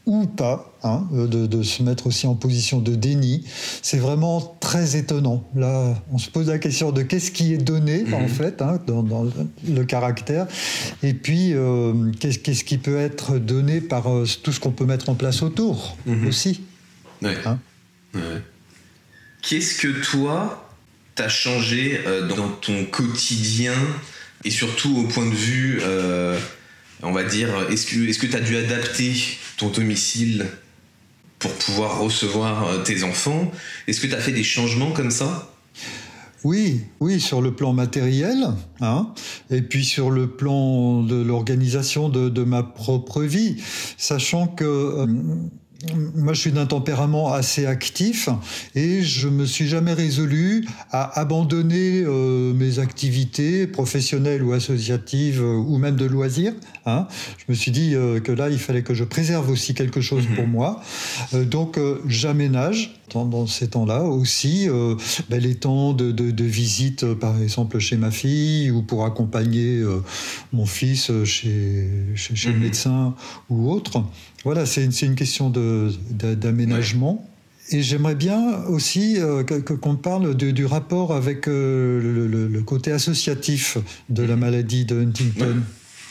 ou 0.05 0.25
pas, 0.25 0.73
hein, 0.83 1.07
de, 1.11 1.63
se 1.63 1.83
mettre 1.83 2.07
aussi 2.07 2.25
en 2.25 2.33
position 2.33 2.79
de 2.79 2.95
déni. 2.95 3.43
C'est 3.81 3.99
vraiment 3.99 4.57
très 4.59 4.95
étonnant. 4.95 5.47
Là, 5.55 5.95
on 6.11 6.17
se 6.17 6.29
pose 6.29 6.47
la 6.47 6.57
question 6.57 6.91
de 6.91 7.03
qu'est-ce 7.03 7.31
qui 7.31 7.53
est 7.53 7.57
donné, 7.57 8.05
en 8.13 8.21
mhm. 8.21 8.27
fait, 8.27 8.61
hein, 8.61 8.79
dans, 8.87 9.27
le 9.67 9.83
caractère, 9.83 10.47
et 11.03 11.13
puis 11.13 11.53
euh, 11.53 12.11
qu'est-ce 12.19 12.63
qui 12.63 12.77
peut 12.77 12.97
être 12.97 13.37
donné 13.37 13.79
par 13.79 14.11
euh, 14.11 14.25
tout 14.41 14.51
ce 14.51 14.59
qu'on 14.59 14.71
peut 14.71 14.85
mettre 14.85 15.09
en 15.09 15.15
place 15.15 15.43
autour 15.43 15.97
mhm. 16.05 16.27
aussi. 16.27 16.61
Hein. 17.23 17.59
Qu'est-ce 19.43 19.79
que 19.79 19.87
toi, 19.87 20.67
t'as 21.15 21.29
changé 21.29 22.01
euh, 22.07 22.27
dans 22.27 22.49
ton 22.49 22.85
quotidien, 22.85 23.75
et 24.43 24.49
surtout 24.49 24.97
au 24.97 25.03
point 25.03 25.27
de 25.27 25.35
vue 25.35 25.79
on 27.03 27.11
va 27.11 27.23
dire, 27.23 27.49
est-ce 27.69 27.85
que 28.19 28.27
tu 28.27 28.35
as 28.35 28.39
dû 28.39 28.57
adapter 28.57 29.13
ton 29.57 29.69
domicile 29.69 30.47
pour 31.39 31.51
pouvoir 31.53 31.99
recevoir 31.99 32.67
euh, 32.67 32.83
tes 32.83 33.03
enfants? 33.03 33.51
Est-ce 33.87 33.99
que 33.99 34.07
tu 34.07 34.15
as 34.15 34.19
fait 34.19 34.31
des 34.31 34.43
changements 34.43 34.91
comme 34.91 35.11
ça? 35.11 35.51
Oui, 36.43 36.81
oui, 36.99 37.19
sur 37.19 37.41
le 37.41 37.53
plan 37.53 37.71
matériel, 37.71 38.47
hein, 38.79 39.13
et 39.51 39.61
puis 39.61 39.85
sur 39.85 40.09
le 40.09 40.27
plan 40.27 41.03
de 41.03 41.15
l'organisation 41.15 42.09
de, 42.09 42.43
ma 42.43 42.63
propre 42.63 43.21
vie, 43.21 43.57
sachant 43.97 44.47
que 44.47 44.65
euh, 44.65 45.07
moi, 46.15 46.33
je 46.33 46.39
suis 46.39 46.51
d'un 46.51 46.65
tempérament 46.65 47.33
assez 47.33 47.65
actif 47.65 48.29
et 48.75 49.01
je 49.01 49.27
me 49.27 49.45
suis 49.45 49.67
jamais 49.67 49.93
résolu 49.93 50.67
à 50.91 51.19
abandonner 51.19 52.03
euh, 52.03 52.53
mes 52.53 52.79
activités 52.79 53.65
professionnelles 53.67 54.43
ou 54.43 54.53
associatives 54.53 55.41
euh, 55.41 55.55
ou 55.55 55.77
même 55.77 55.95
de 55.95 56.05
loisirs. 56.05 56.53
Hein. 56.85 57.07
Je 57.37 57.45
me 57.49 57.55
suis 57.55 57.71
dit 57.71 57.95
euh, 57.95 58.19
que 58.19 58.31
là, 58.31 58.49
il 58.49 58.59
fallait 58.59 58.83
que 58.83 58.93
je 58.93 59.03
préserve 59.03 59.49
aussi 59.49 59.73
quelque 59.73 60.01
chose 60.01 60.25
pour 60.35 60.45
mhm. 60.45 60.51
moi. 60.51 60.83
donc, 61.33 61.79
j'aménage 62.07 62.95
dans 63.13 63.45
ces 63.45 63.69
temps-là 63.69 64.03
aussi 64.03 64.69
ben, 65.29 65.41
les 65.41 65.55
temps 65.55 65.93
de, 65.93 66.11
de, 66.11 66.43
visite, 66.43 67.13
par 67.15 67.41
exemple, 67.41 67.79
chez 67.79 67.97
ma 67.97 68.09
fille 68.09 68.71
ou 68.71 68.81
pour 68.83 69.05
accompagner 69.05 69.83
mon 70.53 70.65
fils 70.65 71.11
chez, 71.25 71.87
chez, 72.15 72.49
le 72.49 72.55
mhm. 72.55 72.61
médecin 72.61 73.15
ou 73.49 73.69
autre. 73.71 74.03
Voilà, 74.43 74.65
c'est 74.65 74.83
une, 74.83 75.15
question 75.15 75.51
d'aménagement. 75.51 77.27
Et 77.69 77.83
j'aimerais 77.83 78.15
bien 78.15 78.63
aussi 78.65 79.17
euh, 79.19 79.43
qu'on 79.43 79.95
parle 79.95 80.35
du 80.35 80.65
rapport 80.65 81.13
avec 81.13 81.47
euh, 81.47 82.49
le, 82.49 82.61
côté 82.63 82.91
associatif 82.91 83.77
de 84.09 84.23
la 84.23 84.35
maladie 84.35 84.85
de 84.85 85.01
Huntington. 85.01 85.61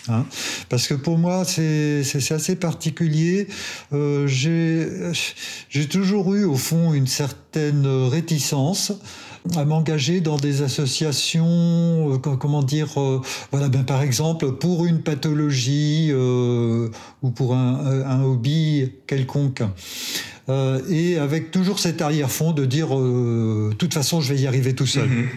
Hein. 0.09 0.25
Parce 0.69 0.87
que 0.87 0.95
pour 0.95 1.19
moi, 1.19 1.45
c'est 1.45 2.03
assez 2.31 2.57
particulier. 2.57 3.49
Euh, 3.93 4.27
J'ai 4.27 5.87
toujours 5.89 6.35
eu, 6.35 6.45
au 6.45 6.57
fond, 6.57 6.95
une 6.95 7.09
certaine 7.09 7.87
réticence 7.87 8.93
à 9.57 9.65
m'engager 9.65 10.21
dans 10.21 10.37
des 10.37 10.63
associations, 10.63 12.15
euh, 12.15 12.19
comment 12.19 12.63
dire, 12.63 13.01
euh, 13.01 13.21
voilà, 13.51 13.69
ben, 13.69 13.85
par 13.85 14.03
exemple, 14.03 14.53
pour 14.53 14.85
une 14.85 15.03
pathologie 15.03 16.09
euh, 16.11 16.89
ou 17.23 17.31
pour 17.31 17.55
un, 17.55 18.03
un, 18.05 18.23
hobby 18.23 18.93
quelconque. 19.07 19.63
et 20.89 21.17
avec 21.17 21.51
toujours 21.53 21.79
cet 21.79 22.03
arrière-fond 22.03 22.53
de 22.53 22.65
dire, 22.65 22.89
de 22.89 23.73
toute 23.75 23.95
façon, 23.95 24.21
je 24.21 24.35
vais 24.35 24.41
y 24.41 24.47
arriver 24.47 24.75
tout 24.75 24.87
seul. 24.87 25.09
Mm-hmm. 25.09 25.29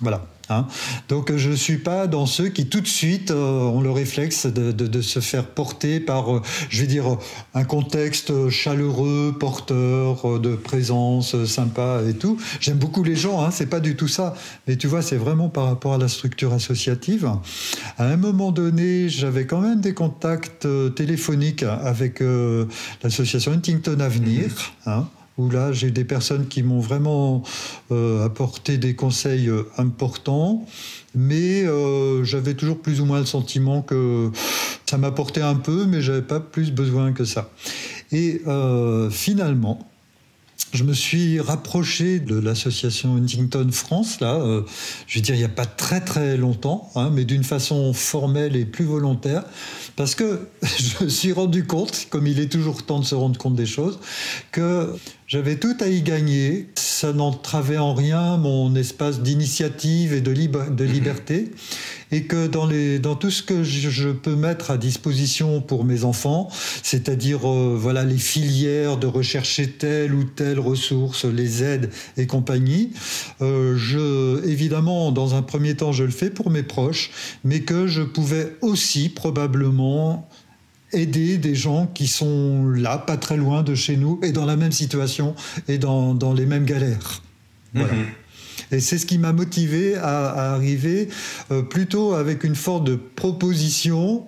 Voilà. 0.00 0.26
Hein. 0.52 0.66
Donc 1.08 1.34
je 1.34 1.50
ne 1.50 1.56
suis 1.56 1.78
pas 1.78 2.06
dans 2.06 2.26
ceux 2.26 2.48
qui 2.48 2.66
tout 2.66 2.80
de 2.80 2.86
suite 2.86 3.30
euh, 3.30 3.60
ont 3.60 3.80
le 3.80 3.90
réflexe 3.90 4.46
de, 4.46 5.00
se 5.00 5.20
faire 5.20 5.46
porter 5.46 6.00
par, 6.00 6.36
euh, 6.36 6.42
je 6.68 6.80
vais 6.80 6.86
dire, 6.86 7.16
un 7.54 7.64
contexte 7.64 8.48
chaleureux, 8.48 9.34
porteur 9.38 10.28
euh, 10.28 10.38
de 10.38 10.54
présence 10.54 11.44
sympa 11.44 12.00
et 12.08 12.14
tout. 12.14 12.38
J'aime 12.60 12.78
beaucoup 12.78 13.02
les 13.02 13.16
gens, 13.16 13.42
hein, 13.42 13.50
c'est 13.50 13.66
pas 13.66 13.80
du 13.80 13.96
tout 13.96 14.08
ça. 14.08 14.34
Mais 14.66 14.76
tu 14.76 14.86
vois, 14.86 15.02
c'est 15.02 15.16
vraiment 15.16 15.48
par 15.48 15.66
rapport 15.66 15.94
à 15.94 15.98
la 15.98 16.08
structure 16.08 16.52
associative. 16.52 17.30
À 17.98 18.06
un 18.06 18.16
moment 18.16 18.52
donné, 18.52 19.08
j'avais 19.08 19.46
quand 19.46 19.60
même 19.60 19.80
des 19.80 19.94
contacts 19.94 20.66
téléphoniques 20.94 21.62
avec 21.62 22.22
l'association 23.02 23.52
Huntington 23.52 24.00
Avenir. 24.00 24.50
Hein, 24.86 25.06
où 25.38 25.50
là 25.50 25.72
j'ai 25.72 25.90
des 25.90 26.04
personnes 26.04 26.46
qui 26.48 26.62
m'ont 26.62 26.80
vraiment 26.80 27.42
euh, 27.90 28.24
apporté 28.24 28.78
des 28.78 28.94
conseils 28.94 29.48
euh, 29.48 29.64
importants, 29.78 30.66
mais 31.14 31.62
euh, 31.62 32.24
j'avais 32.24 32.54
toujours 32.54 32.80
plus 32.80 33.00
ou 33.00 33.06
moins 33.06 33.20
le 33.20 33.26
sentiment 33.26 33.82
que 33.82 34.30
ça 34.86 34.98
m'apportait 34.98 35.42
un 35.42 35.54
peu, 35.54 35.86
mais 35.86 36.02
j'avais 36.02 36.22
pas 36.22 36.40
plus 36.40 36.70
besoin 36.70 37.12
que 37.12 37.24
ça. 37.24 37.50
Et 38.14 38.42
finalement, 39.10 39.88
je 40.74 40.84
me 40.84 40.92
suis 40.92 41.40
rapproché 41.40 42.18
de 42.20 42.38
l'association 42.38 43.16
Huntington 43.16 43.70
France, 43.72 44.20
là, 44.20 44.38
je 45.06 45.18
veux 45.18 45.22
dire, 45.22 45.34
il 45.34 45.38
n'y 45.38 45.44
a 45.44 45.48
pas 45.48 45.64
très 45.64 46.02
très 46.02 46.36
longtemps, 46.36 46.90
hein, 46.94 47.08
mais 47.10 47.24
d'une 47.24 47.42
façon 47.42 47.94
formelle 47.94 48.54
et 48.54 48.66
plus 48.66 48.84
volontaire, 48.84 49.44
parce 49.96 50.14
que 50.14 50.46
je 50.62 51.04
me 51.04 51.08
suis 51.08 51.32
rendu 51.32 51.64
compte, 51.64 52.06
comme 52.10 52.26
il 52.26 52.38
est 52.38 52.52
toujours 52.52 52.82
temps 52.84 53.00
de 53.00 53.06
se 53.06 53.14
rendre 53.14 53.38
compte 53.38 53.54
des 53.54 53.64
choses, 53.64 53.98
que 54.50 54.94
j'avais 55.32 55.56
tout 55.56 55.76
à 55.80 55.88
y 55.88 56.02
gagner. 56.02 56.68
Ça 56.74 57.14
n'entravait 57.14 57.78
en 57.78 57.94
rien 57.94 58.36
mon 58.36 58.76
espace 58.76 59.22
d'initiative 59.22 60.12
et 60.12 60.20
de, 60.20 60.30
liberté. 60.84 61.52
Et 62.10 62.24
que 62.24 62.46
dans 62.98 63.14
tout 63.14 63.30
ce 63.30 63.42
que 63.42 63.64
je, 63.64 64.10
peux 64.10 64.36
mettre 64.36 64.70
à 64.70 64.76
disposition 64.76 65.62
pour 65.62 65.86
mes 65.86 66.04
enfants, 66.04 66.50
c'est-à-dire 66.82 67.50
euh, 67.50 67.74
voilà 67.80 68.04
les 68.04 68.18
filières 68.18 68.98
de 68.98 69.06
rechercher 69.06 69.70
telle 69.70 70.12
ou 70.12 70.24
telle 70.24 70.60
ressource, 70.60 71.24
les 71.24 71.62
aides 71.62 71.88
et 72.18 72.26
compagnie, 72.26 72.90
euh, 73.40 73.74
je, 73.78 74.46
évidemment, 74.46 75.12
dans 75.12 75.34
un 75.34 75.40
premier 75.40 75.74
temps, 75.76 75.92
je 75.92 76.04
le 76.04 76.10
fais 76.10 76.28
pour 76.28 76.50
mes 76.50 76.62
proches, 76.62 77.10
mais 77.42 77.60
que 77.60 77.86
je 77.86 78.02
pouvais 78.02 78.54
aussi 78.60 79.08
probablement 79.08 80.28
aider 80.92 81.38
des 81.38 81.54
gens 81.54 81.86
qui 81.86 82.06
sont 82.06 82.68
là, 82.68 82.98
pas 82.98 83.16
très 83.16 83.36
loin 83.36 83.62
de 83.62 83.74
chez 83.74 83.96
nous, 83.96 84.20
et 84.22 84.32
dans 84.32 84.44
la 84.44 84.56
même 84.56 84.72
situation 84.72 85.34
et 85.68 85.78
dans, 85.78 86.14
dans 86.14 86.32
les 86.32 86.46
mêmes 86.46 86.64
galères. 86.64 87.22
Voilà. 87.74 87.92
Mhm. 87.92 88.06
Et 88.72 88.80
c'est 88.80 88.98
ce 88.98 89.06
qui 89.06 89.18
m'a 89.18 89.32
motivé 89.32 89.96
à, 89.96 90.52
arriver 90.54 91.08
euh, 91.50 91.62
plutôt 91.62 92.14
avec 92.14 92.42
une 92.44 92.54
forme 92.54 92.84
de 92.84 92.96
proposition 92.96 94.26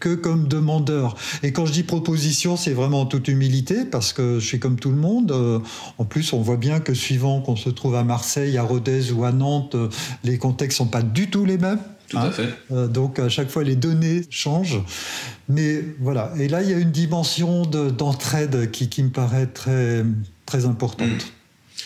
que 0.00 0.14
comme 0.14 0.48
demandeur. 0.48 1.16
Et 1.42 1.52
quand 1.52 1.66
je 1.66 1.72
dis 1.72 1.82
proposition, 1.82 2.56
c'est 2.56 2.72
vraiment 2.72 3.02
en 3.02 3.06
toute 3.06 3.28
humilité, 3.28 3.84
parce 3.84 4.12
que 4.12 4.38
je 4.38 4.46
suis 4.46 4.58
comme 4.58 4.78
tout 4.78 4.90
le 4.90 4.96
monde. 4.96 5.32
Euh, 5.32 5.58
en 5.98 6.04
plus, 6.04 6.32
on 6.32 6.40
voit 6.40 6.56
bien 6.56 6.80
que 6.80 6.94
suivant 6.94 7.40
qu'on 7.40 7.56
se 7.56 7.70
trouve 7.70 7.94
à 7.94 8.04
Marseille, 8.04 8.58
à 8.58 8.62
Rodez 8.62 9.12
ou 9.12 9.24
à 9.24 9.32
Nantes, 9.32 9.74
euh, 9.74 9.88
les 10.24 10.38
contextes 10.38 10.78
sont 10.78 10.86
pas 10.86 11.02
du 11.02 11.30
tout 11.30 11.44
les 11.44 11.58
mêmes. 11.58 11.80
Tout 12.08 12.18
à 12.18 12.26
hein. 12.26 12.30
fait. 12.30 12.48
Euh, 12.70 12.86
donc 12.86 13.18
à 13.18 13.28
chaque 13.28 13.50
fois, 13.50 13.64
les 13.64 13.76
données 13.76 14.22
changent. 14.30 14.80
Mais 15.48 15.82
voilà. 16.00 16.32
Et 16.38 16.48
là, 16.48 16.62
il 16.62 16.70
y 16.70 16.74
a 16.74 16.78
une 16.78 16.92
dimension 16.92 17.62
d'entraide 17.62 18.70
qui, 18.70 18.88
qui, 18.88 19.02
me 19.02 19.10
paraît 19.10 19.46
très, 19.46 20.04
très 20.44 20.66
importante. 20.66 21.08
Hmm. 21.08 21.18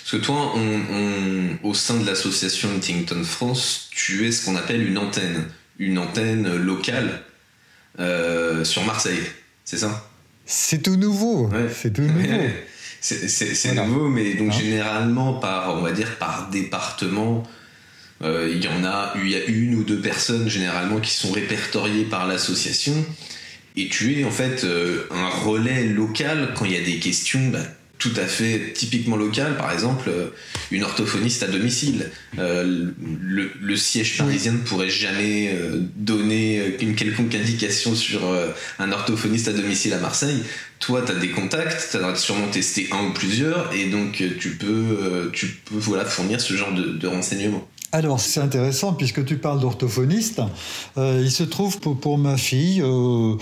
Parce 0.03 0.11
que 0.11 0.27
toi, 0.27 0.55
au 1.63 1.75
sein 1.75 1.99
de 1.99 2.07
l'association 2.07 2.69
Huntington 2.71 3.23
France, 3.23 3.89
tu 3.91 4.27
es 4.27 4.33
ce 4.33 4.45
qu'on 4.45 4.57
appelle 4.57 4.87
une 4.87 4.99
antenne, 4.99 5.45
une 5.79 5.99
antenne 5.99 6.57
locale 6.57 7.23
euh, 7.99 8.65
sur 8.65 8.85
Marseille, 8.85 9.21
c'est 9.65 9.79
ça? 9.79 10.09
C'est 10.47 10.83
tout 10.83 10.97
nouveau. 10.97 11.51
C'est 11.75 11.93
tout 11.93 12.03
nouveau. 12.03 12.29
c'est 13.01 13.75
nouveau, 13.75 14.09
mais 14.09 14.35
donc 14.35 14.53
hein? 14.53 14.59
généralement 14.59 15.35
par, 15.35 15.77
on 15.77 15.83
va 15.83 15.93
dire, 15.93 16.17
par 16.19 16.49
département. 16.51 17.43
Euh, 18.23 18.53
il 18.55 18.63
y 18.63 18.69
en 18.69 18.85
a, 18.85 19.15
il 19.17 19.31
y 19.31 19.35
a 19.35 19.45
une 19.47 19.77
ou 19.77 19.83
deux 19.83 20.01
personnes 20.01 20.49
généralement 20.49 21.01
qui 21.01 21.11
sont 21.11 21.33
répertoriées 21.33 22.05
par 22.05 22.27
l'association. 22.27 22.93
Et 23.77 23.89
tu 23.89 24.19
es 24.19 24.25
en 24.25 24.31
fait 24.31 24.65
euh, 24.65 25.07
un 25.11 25.29
relais 25.29 25.85
local 25.85 26.53
quand 26.55 26.65
il 26.65 26.73
y 26.73 26.77
a 26.77 26.83
des 26.83 26.99
questions. 26.99 27.49
Bah, 27.49 27.61
tout 28.01 28.13
à 28.17 28.25
fait 28.25 28.73
typiquement 28.73 29.17
local, 29.17 29.57
par 29.57 29.71
exemple, 29.71 30.09
euh, 30.09 30.29
une 30.71 30.83
orthophoniste 30.83 31.43
à 31.43 31.47
domicile. 31.47 32.11
Euh, 32.39 32.91
le, 33.21 33.77
siège 33.77 34.19
parisien 34.19 34.53
ne 34.53 34.59
pourrait 34.59 34.89
jamais 34.89 35.51
euh, 35.53 35.81
donner 35.97 36.77
une 36.81 36.95
quelconque 36.95 37.35
indication 37.35 37.95
sur 37.95 38.23
un 38.79 38.93
orthophoniste 38.93 39.49
à 39.49 39.53
domicile 39.53 39.93
à 39.93 39.99
Marseille. 39.99 40.43
Toi, 40.81 41.03
tu 41.05 41.13
as 41.13 41.15
des 41.15 41.29
contacts, 41.29 41.89
tu 41.91 41.97
as 41.99 42.17
sûrement 42.17 42.49
testé 42.49 42.89
un 42.91 43.05
ou 43.05 43.13
plusieurs, 43.13 43.73
et 43.75 43.87
donc 43.87 44.23
tu 44.39 44.51
peux, 44.51 45.31
tu 45.33 45.47
peux 45.47 45.77
voilà, 45.77 46.07
fournir 46.07 46.41
ce 46.41 46.55
genre 46.55 46.73
de 46.73 47.07
renseignements. 47.07 47.69
Alors 47.93 48.21
c'est 48.21 48.41
intéressant 48.41 48.93
puisque 48.93 49.25
tu 49.25 49.39
parles 49.39 49.59
d'orthophoniste. 49.59 50.41
Euh, 50.97 51.23
il 51.25 51.31
se 51.33 51.43
trouve 51.43 51.81
pour, 51.81 52.19
ma 52.19 52.37
fille, 52.37 52.81
euh, 52.83 53.35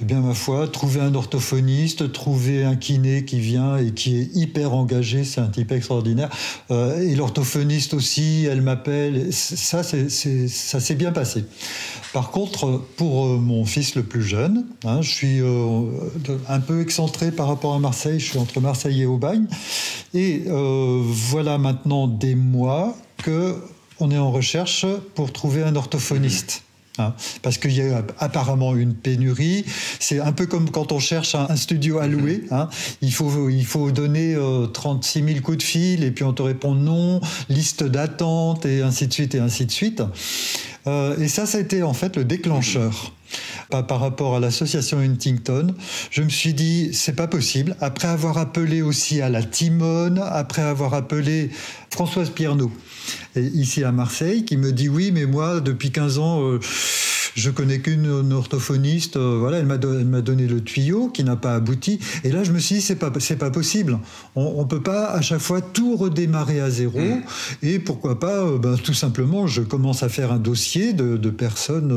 eh 0.00 0.04
bien 0.04 0.20
ma 0.20 0.32
foi, 0.32 0.68
trouver 0.68 1.00
un 1.00 1.12
orthophoniste, 1.16 2.12
trouver 2.12 2.62
un 2.62 2.76
kiné 2.76 3.24
qui 3.24 3.40
vient 3.40 3.78
et 3.78 3.90
qui 3.90 4.16
est 4.16 4.30
hyper 4.36 4.74
engagé, 4.74 5.24
c'est 5.24 5.40
un 5.40 5.48
type 5.48 5.72
extraordinaire. 5.72 6.30
Euh, 6.70 7.00
et 7.00 7.16
l'orthophoniste 7.16 7.94
aussi, 7.94 8.46
elle 8.48 8.62
m'appelle. 8.62 9.32
Ça, 9.32 9.82
c'est, 9.82 10.08
ça 10.08 10.78
s'est 10.78 10.94
bien 10.94 11.10
passé. 11.10 11.44
Par 12.12 12.30
contre, 12.30 12.80
pour 12.96 13.26
mon 13.26 13.64
fils 13.64 13.96
le 13.96 14.04
plus 14.04 14.22
jeune, 14.22 14.66
hein, 14.84 15.02
je 15.02 15.10
suis 15.10 15.40
un 16.48 16.60
peu 16.60 16.80
excentré 16.80 17.32
par 17.32 17.48
rapport 17.48 17.74
à 17.74 17.80
Marseille. 17.80 18.20
Je 18.20 18.26
suis 18.26 18.38
entre 18.38 18.60
Marseille 18.60 19.02
et 19.02 19.06
Aubagne. 19.06 19.46
Et 20.14 20.44
voilà 20.46 21.58
maintenant 21.58 22.06
des 22.06 22.36
mois 22.36 22.96
que 23.18 23.56
on 24.00 24.10
est 24.10 24.18
en 24.18 24.30
recherche 24.30 24.86
pour 25.14 25.32
trouver 25.32 25.62
un 25.62 25.76
orthophoniste. 25.76 26.62
Hein, 26.98 27.12
parce 27.42 27.58
qu'il 27.58 27.72
y 27.72 27.82
a 27.82 28.02
apparemment 28.18 28.74
une 28.74 28.94
pénurie. 28.94 29.66
C'est 30.00 30.18
un 30.18 30.32
peu 30.32 30.46
comme 30.46 30.70
quand 30.70 30.92
on 30.92 30.98
cherche 30.98 31.34
un, 31.34 31.54
studio 31.54 31.98
à 31.98 32.06
louer. 32.06 32.44
Hein. 32.50 32.70
Il, 33.02 33.12
faut, 33.12 33.50
il 33.50 33.66
faut 33.66 33.90
donner 33.90 34.34
36 34.72 35.20
euh, 35.20 35.26
000 35.26 35.40
coups 35.40 35.58
de 35.58 35.62
fil 35.62 36.04
et 36.04 36.10
puis 36.10 36.24
on 36.24 36.32
te 36.32 36.40
répond 36.40 36.74
non, 36.74 37.20
liste 37.50 37.84
d'attente 37.84 38.64
et 38.64 38.80
ainsi 38.80 39.08
de 39.08 39.12
suite 39.12 39.34
et 39.34 39.40
ainsi 39.40 39.66
de 39.66 39.70
suite. 39.70 40.02
Euh, 40.86 41.18
et 41.18 41.28
ça, 41.28 41.44
ça 41.44 41.58
a 41.58 41.60
été 41.60 41.82
en 41.82 41.92
fait 41.92 42.16
le 42.16 42.24
déclencheur. 42.24 43.12
Par, 43.70 43.84
par 43.84 43.98
rapport 43.98 44.36
à 44.36 44.40
l'association 44.40 45.00
Huntington, 45.00 45.74
je 46.10 46.22
me 46.22 46.28
suis 46.28 46.54
dit, 46.54 46.90
c'est 46.94 47.16
pas 47.16 47.26
possible. 47.26 47.76
Après 47.80 48.06
avoir 48.06 48.38
appelé 48.38 48.82
aussi 48.82 49.20
à 49.20 49.28
la 49.28 49.42
Timone, 49.42 50.22
après 50.24 50.62
avoir 50.62 50.94
appelé 50.94 51.50
Françoise 51.90 52.30
Pierneau, 52.30 52.70
ici 53.42 53.84
à 53.84 53.92
Marseille, 53.92 54.44
qui 54.44 54.56
me 54.56 54.72
dit 54.72 54.88
oui, 54.88 55.10
mais 55.12 55.26
moi, 55.26 55.60
depuis 55.60 55.90
15 55.90 56.18
ans, 56.18 56.42
euh, 56.42 56.60
je 57.34 57.50
connais 57.50 57.80
qu'une 57.80 58.32
orthophoniste. 58.32 59.16
Euh, 59.16 59.38
voilà, 59.38 59.58
elle 59.58 59.66
m'a 59.66 59.76
donné 60.20 60.46
le 60.46 60.62
tuyau 60.62 61.08
qui 61.08 61.24
n'a 61.24 61.36
pas 61.36 61.54
abouti. 61.54 61.98
Et 62.24 62.30
là, 62.30 62.44
je 62.44 62.52
me 62.52 62.58
suis 62.58 62.76
dit, 62.76 62.80
c'est 62.80 62.96
pas, 62.96 63.12
c'est 63.18 63.36
pas 63.36 63.50
possible. 63.50 63.98
On, 64.34 64.62
ne 64.62 64.68
peut 64.68 64.82
pas 64.82 65.10
à 65.10 65.20
chaque 65.20 65.40
fois 65.40 65.60
tout 65.60 65.96
redémarrer 65.96 66.60
à 66.60 66.70
zéro. 66.70 66.98
Mm. 66.98 67.22
Et 67.62 67.78
pourquoi 67.78 68.18
pas, 68.18 68.42
euh, 68.42 68.58
ben, 68.58 68.76
tout 68.76 68.94
simplement, 68.94 69.46
je 69.46 69.62
commence 69.62 70.02
à 70.02 70.08
faire 70.08 70.32
un 70.32 70.38
dossier 70.38 70.92
de, 70.92 71.16
personnes 71.30 71.92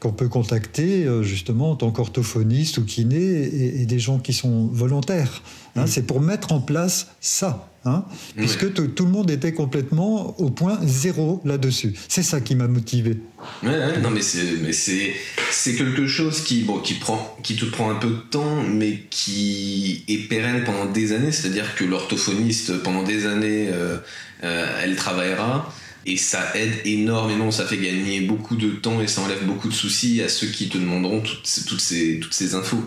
qu'on 0.00 0.12
peut 0.12 0.28
contacter 0.28 1.06
justement 1.22 1.72
en 1.72 1.76
tant 1.76 1.90
qu'orthophoniste 1.90 2.78
ou 2.78 2.84
kiné 2.84 3.16
et, 3.16 3.82
et, 3.82 3.86
des 3.86 3.98
gens 3.98 4.18
qui 4.18 4.32
sont 4.32 4.66
volontaires. 4.72 5.42
Hein. 5.76 5.84
Mm. 5.84 5.86
C'est 5.86 6.02
pour 6.02 6.20
mettre 6.20 6.52
en 6.52 6.60
place 6.60 7.08
ça. 7.20 7.69
Hein, 7.86 8.04
puisque 8.36 8.74
tout 8.74 9.06
le 9.06 9.10
monde 9.10 9.30
était 9.30 9.54
complètement 9.54 10.38
au 10.38 10.50
point 10.50 10.78
zéro 10.84 11.40
là-dessus. 11.46 11.94
C'est 12.08 12.22
ça 12.22 12.42
qui 12.42 12.54
m'a 12.54 12.68
motivé. 12.68 13.16
Ouais, 13.62 13.98
non, 14.00 14.10
mais 14.10 14.20
c'est 14.20 15.74
quelque 15.74 16.06
chose 16.06 16.42
qui 16.42 16.60
bon 16.64 16.80
qui 16.80 16.94
prend 16.94 17.38
qui 17.42 17.56
te 17.56 17.64
prend 17.64 17.90
un 17.90 17.94
peu 17.94 18.08
de 18.08 18.22
temps, 18.30 18.62
mais 18.62 19.04
qui 19.08 20.04
est 20.08 20.28
pérenne 20.28 20.62
pendant 20.64 20.84
des 20.92 21.12
années. 21.12 21.32
C'est-à-dire 21.32 21.74
que 21.74 21.84
l'orthophoniste 21.84 22.82
pendant 22.82 23.02
des 23.02 23.24
années, 23.24 23.70
euh, 23.72 23.96
euh, 24.44 24.80
elle 24.82 24.94
travaillera. 24.96 25.72
Et 26.04 26.18
ça 26.18 26.54
aide 26.56 26.74
énormément, 26.84 27.50
ça 27.50 27.66
fait 27.66 27.78
gagner 27.78 28.20
beaucoup 28.22 28.56
de 28.56 28.70
temps 28.70 29.00
et 29.00 29.06
ça 29.06 29.22
enlève 29.22 29.44
beaucoup 29.44 29.68
de 29.68 29.74
soucis 29.74 30.22
à 30.22 30.28
ceux 30.28 30.48
qui 30.48 30.68
te 30.68 30.76
demanderont 30.76 31.20
toutes, 31.20 31.64
toutes, 31.66 31.80
ces, 31.80 32.20
toutes 32.20 32.32
ces 32.32 32.54
infos. 32.54 32.82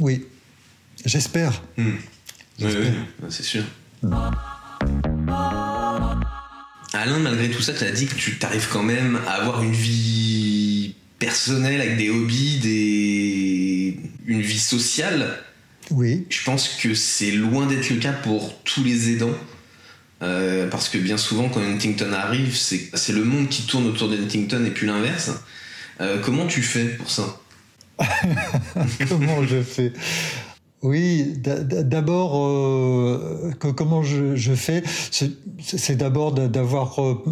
Oui, 0.00 0.24
j'espère. 1.04 1.62
Hmm. 1.78 1.92
Oui, 2.60 2.66
oui, 2.80 3.28
c'est 3.28 3.42
sûr. 3.42 3.62
Alain, 6.92 7.18
malgré 7.18 7.50
tout 7.50 7.62
ça, 7.62 7.72
tu 7.72 7.84
as 7.84 7.90
dit 7.90 8.06
que 8.06 8.14
tu 8.14 8.38
t'arrives 8.38 8.68
quand 8.70 8.82
même 8.82 9.20
à 9.26 9.32
avoir 9.32 9.62
une 9.62 9.72
vie 9.72 10.94
personnelle 11.18 11.80
avec 11.80 11.96
des 11.96 12.10
hobbies, 12.10 12.58
des... 12.58 14.00
une 14.26 14.40
vie 14.40 14.58
sociale. 14.58 15.38
Oui. 15.90 16.26
Je 16.30 16.42
pense 16.44 16.68
que 16.80 16.94
c'est 16.94 17.30
loin 17.30 17.66
d'être 17.66 17.90
le 17.90 17.96
cas 17.96 18.12
pour 18.12 18.62
tous 18.62 18.82
les 18.82 19.10
aidants. 19.10 19.36
Euh, 20.22 20.68
parce 20.68 20.88
que 20.88 20.96
bien 20.98 21.18
souvent, 21.18 21.48
quand 21.48 21.60
Huntington 21.60 22.12
arrive, 22.12 22.56
c'est 22.56 23.12
le 23.12 23.24
monde 23.24 23.48
qui 23.48 23.66
tourne 23.66 23.86
autour 23.86 24.08
de 24.08 24.16
Huntington 24.16 24.64
et 24.64 24.70
puis 24.70 24.86
l'inverse. 24.86 25.30
Euh, 26.00 26.18
comment 26.22 26.46
tu 26.46 26.62
fais 26.62 26.84
pour 26.84 27.10
ça? 27.10 27.40
Comment 29.08 29.46
je 29.46 29.62
fais? 29.62 29.92
Oui, 30.82 31.34
d'abord, 31.38 32.46
euh, 32.46 33.50
comment 33.58 34.02
je, 34.02 34.54
fais 34.54 34.82
C'est 35.60 35.96
d'abord 35.96 36.32
d'avoir 36.32 37.02
euh, 37.02 37.24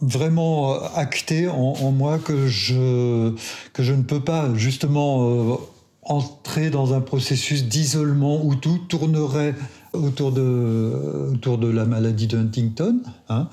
vraiment 0.00 0.74
acté 0.94 1.48
en, 1.48 1.92
moi 1.92 2.18
que 2.18 2.46
je, 2.48 3.32
que 3.72 3.82
je 3.82 3.92
ne 3.92 4.02
peux 4.02 4.20
pas 4.20 4.52
justement 4.54 5.28
euh, 5.28 5.56
entrer 6.02 6.70
dans 6.70 6.92
un 6.92 7.00
processus 7.00 7.64
d'isolement 7.64 8.44
où 8.44 8.56
tout 8.56 8.78
tournerait 8.88 9.54
autour 9.92 10.32
de, 10.32 11.30
autour 11.32 11.58
de 11.58 11.68
la 11.68 11.84
maladie 11.84 12.26
de 12.26 12.38
Huntington. 12.38 13.02
Hein. 13.28 13.48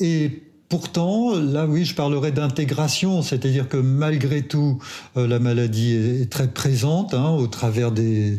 Et 0.00 0.42
Pourtant, 0.70 1.34
là 1.34 1.66
oui, 1.66 1.84
je 1.84 1.96
parlerai 1.96 2.30
d'intégration, 2.30 3.22
c'est-à-dire 3.22 3.68
que 3.68 3.76
malgré 3.76 4.42
tout, 4.42 4.80
euh, 5.16 5.26
la 5.26 5.40
maladie 5.40 5.94
est, 5.94 6.30
très 6.30 6.46
présente 6.46 7.12
hein, 7.12 7.30
au 7.30 7.48
travers 7.48 7.90
des 7.90 8.38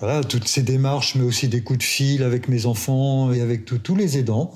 voilà, 0.00 0.24
toutes 0.24 0.48
ces 0.48 0.62
démarches, 0.62 1.14
mais 1.14 1.24
aussi 1.24 1.46
des 1.46 1.60
coups 1.60 1.80
de 1.80 1.84
fil 1.84 2.22
avec 2.22 2.48
mes 2.48 2.64
enfants 2.64 3.34
et 3.34 3.42
avec 3.42 3.66
tous 3.66 3.94
les 3.94 4.16
aidants. 4.16 4.54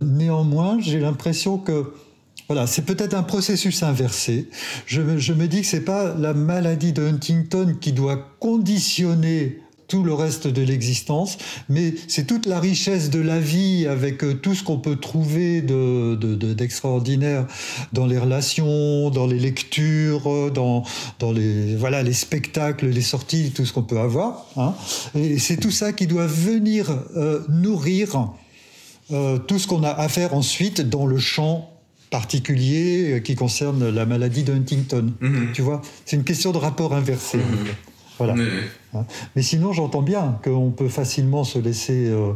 Néanmoins, 0.00 0.80
j'ai 0.80 0.98
l'impression 0.98 1.56
que 1.56 1.94
voilà, 2.48 2.66
c'est 2.66 2.82
peut-être 2.84 3.14
un 3.14 3.22
processus 3.22 3.84
inversé. 3.84 4.48
Je, 4.86 5.18
je 5.18 5.32
me 5.32 5.46
dis 5.46 5.60
que 5.60 5.68
c'est 5.68 5.84
pas 5.84 6.16
la 6.16 6.34
maladie 6.34 6.92
de 6.92 7.06
Huntington 7.06 7.76
qui 7.80 7.92
doit 7.92 8.34
conditionner 8.40 9.59
tout 9.90 10.04
le 10.04 10.14
reste 10.14 10.46
de 10.46 10.62
l'existence, 10.62 11.36
mais 11.68 11.94
c'est 12.06 12.24
toute 12.24 12.46
la 12.46 12.60
richesse 12.60 13.10
de 13.10 13.18
la 13.18 13.40
vie 13.40 13.88
avec 13.88 14.22
euh, 14.22 14.34
tout 14.34 14.54
ce 14.54 14.62
qu'on 14.62 14.78
peut 14.78 14.96
trouver 14.96 15.62
d'extraordinaire 15.62 17.46
dans 17.92 18.06
les 18.06 18.16
relations, 18.16 19.10
dans 19.10 19.26
les 19.26 19.40
lectures, 19.40 20.52
dans, 20.52 20.84
dans 21.18 21.32
les, 21.32 21.74
voilà, 21.74 22.04
les 22.04 22.12
spectacles, 22.12 22.86
les 22.86 23.02
sorties, 23.02 23.50
tout 23.50 23.66
ce 23.66 23.72
qu'on 23.72 23.82
peut 23.82 23.98
avoir. 23.98 24.46
Hein. 24.56 24.74
Et 25.16 25.38
c'est 25.38 25.56
tout 25.56 25.72
ça 25.72 25.92
qui 25.92 26.06
doit 26.06 26.28
venir 26.28 26.96
euh, 27.16 27.40
nourrir 27.48 28.30
euh, 29.10 29.38
tout 29.38 29.58
ce 29.58 29.66
qu'on 29.66 29.82
a 29.82 29.90
à 29.90 30.08
faire 30.08 30.34
ensuite 30.34 30.82
dans 30.82 31.06
le 31.06 31.18
champ 31.18 31.68
particulier 32.10 33.22
qui 33.24 33.34
concerne 33.34 33.88
la 33.88 34.06
maladie 34.06 34.44
de 34.44 34.52
Huntington. 34.52 35.12
Mm-hmm. 35.20 35.52
Tu 35.52 35.62
vois, 35.62 35.82
c'est 36.04 36.14
une 36.14 36.24
question 36.24 36.52
de 36.52 36.58
rapport 36.58 36.94
inversé. 36.94 37.38
Mm-hmm. 37.38 37.89
Voilà. 38.24 38.34
Hein. 38.94 39.04
Mais 39.34 39.42
sinon, 39.42 39.72
j'entends 39.72 40.02
bien 40.02 40.38
qu'on 40.44 40.70
peut 40.70 40.88
facilement 40.88 41.44
se 41.44 41.58
laisser 41.58 42.08
euh, 42.08 42.32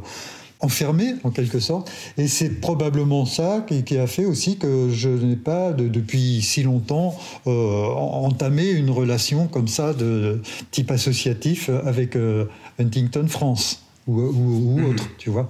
enfermé 0.60 1.14
en 1.24 1.30
quelque 1.30 1.60
sorte. 1.60 1.90
Et 2.16 2.26
c'est 2.26 2.60
probablement 2.60 3.26
ça 3.26 3.64
qui, 3.66 3.98
a 3.98 4.06
fait 4.06 4.24
aussi 4.24 4.56
que 4.56 4.88
je 4.90 5.10
n'ai 5.10 5.36
pas 5.36 5.72
depuis 5.72 6.40
si 6.42 6.62
longtemps 6.62 7.16
euh, 7.46 7.84
entamé 7.84 8.70
une 8.70 8.90
relation 8.90 9.46
comme 9.46 9.68
ça 9.68 9.92
de 9.92 10.40
type 10.70 10.90
associatif 10.90 11.68
avec 11.84 12.16
euh, 12.16 12.46
Huntington 12.78 13.26
France 13.28 13.82
ou, 14.06 14.20
mhm. 14.20 14.84
autre, 14.86 15.08
tu 15.18 15.30
vois. 15.30 15.48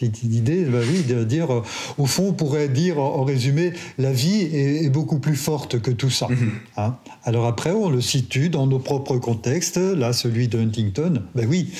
C'est 0.00 0.22
l'idée, 0.22 0.64
bah 0.64 0.78
oui, 0.90 1.02
de 1.02 1.24
dire, 1.24 1.52
euh, 1.52 1.62
au 1.98 2.06
fond, 2.06 2.28
on 2.28 2.32
pourrait 2.32 2.68
dire 2.68 2.98
en 2.98 3.22
résumé, 3.22 3.74
la 3.98 4.12
vie 4.12 4.42
est, 4.42 4.90
beaucoup 4.90 5.18
plus 5.18 5.36
forte 5.36 5.80
que 5.80 5.90
tout 5.90 6.10
ça. 6.10 6.26
Mhm. 6.28 6.52
Hein. 6.78 6.96
Alors 7.24 7.46
après, 7.46 7.70
on 7.70 7.90
le 7.90 8.00
situe 8.00 8.48
dans 8.48 8.66
nos 8.66 8.78
propres 8.78 9.18
contextes, 9.18 9.76
là, 9.76 10.12
celui 10.12 10.48
de 10.48 10.58
Huntington, 10.58 11.22
ben 11.34 11.46
oui, 11.48 11.70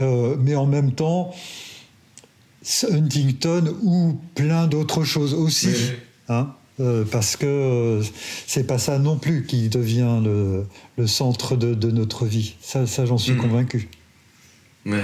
mais 0.00 0.56
en 0.56 0.66
même 0.66 0.92
temps, 0.92 1.32
Huntington 2.90 3.74
ou 3.82 4.18
plein 4.34 4.66
d'autres 4.66 5.04
choses 5.04 5.34
aussi. 5.34 5.92
Hein 6.28 6.48
euh, 6.78 7.04
parce 7.10 7.36
que 7.36 7.46
euh, 7.46 8.02
c'est 8.46 8.66
pas 8.66 8.78
ça 8.78 8.98
non 8.98 9.16
plus 9.16 9.46
qui 9.46 9.70
devient 9.70 10.20
le, 10.22 11.06
centre 11.06 11.56
de, 11.56 11.90
notre 11.90 12.26
vie. 12.26 12.56
Ça, 12.60 12.86
ça 12.86 13.06
j'en 13.06 13.16
suis 13.16 13.32
mm. 13.32 13.38
convaincu. 13.38 13.88
Mm. 14.84 14.98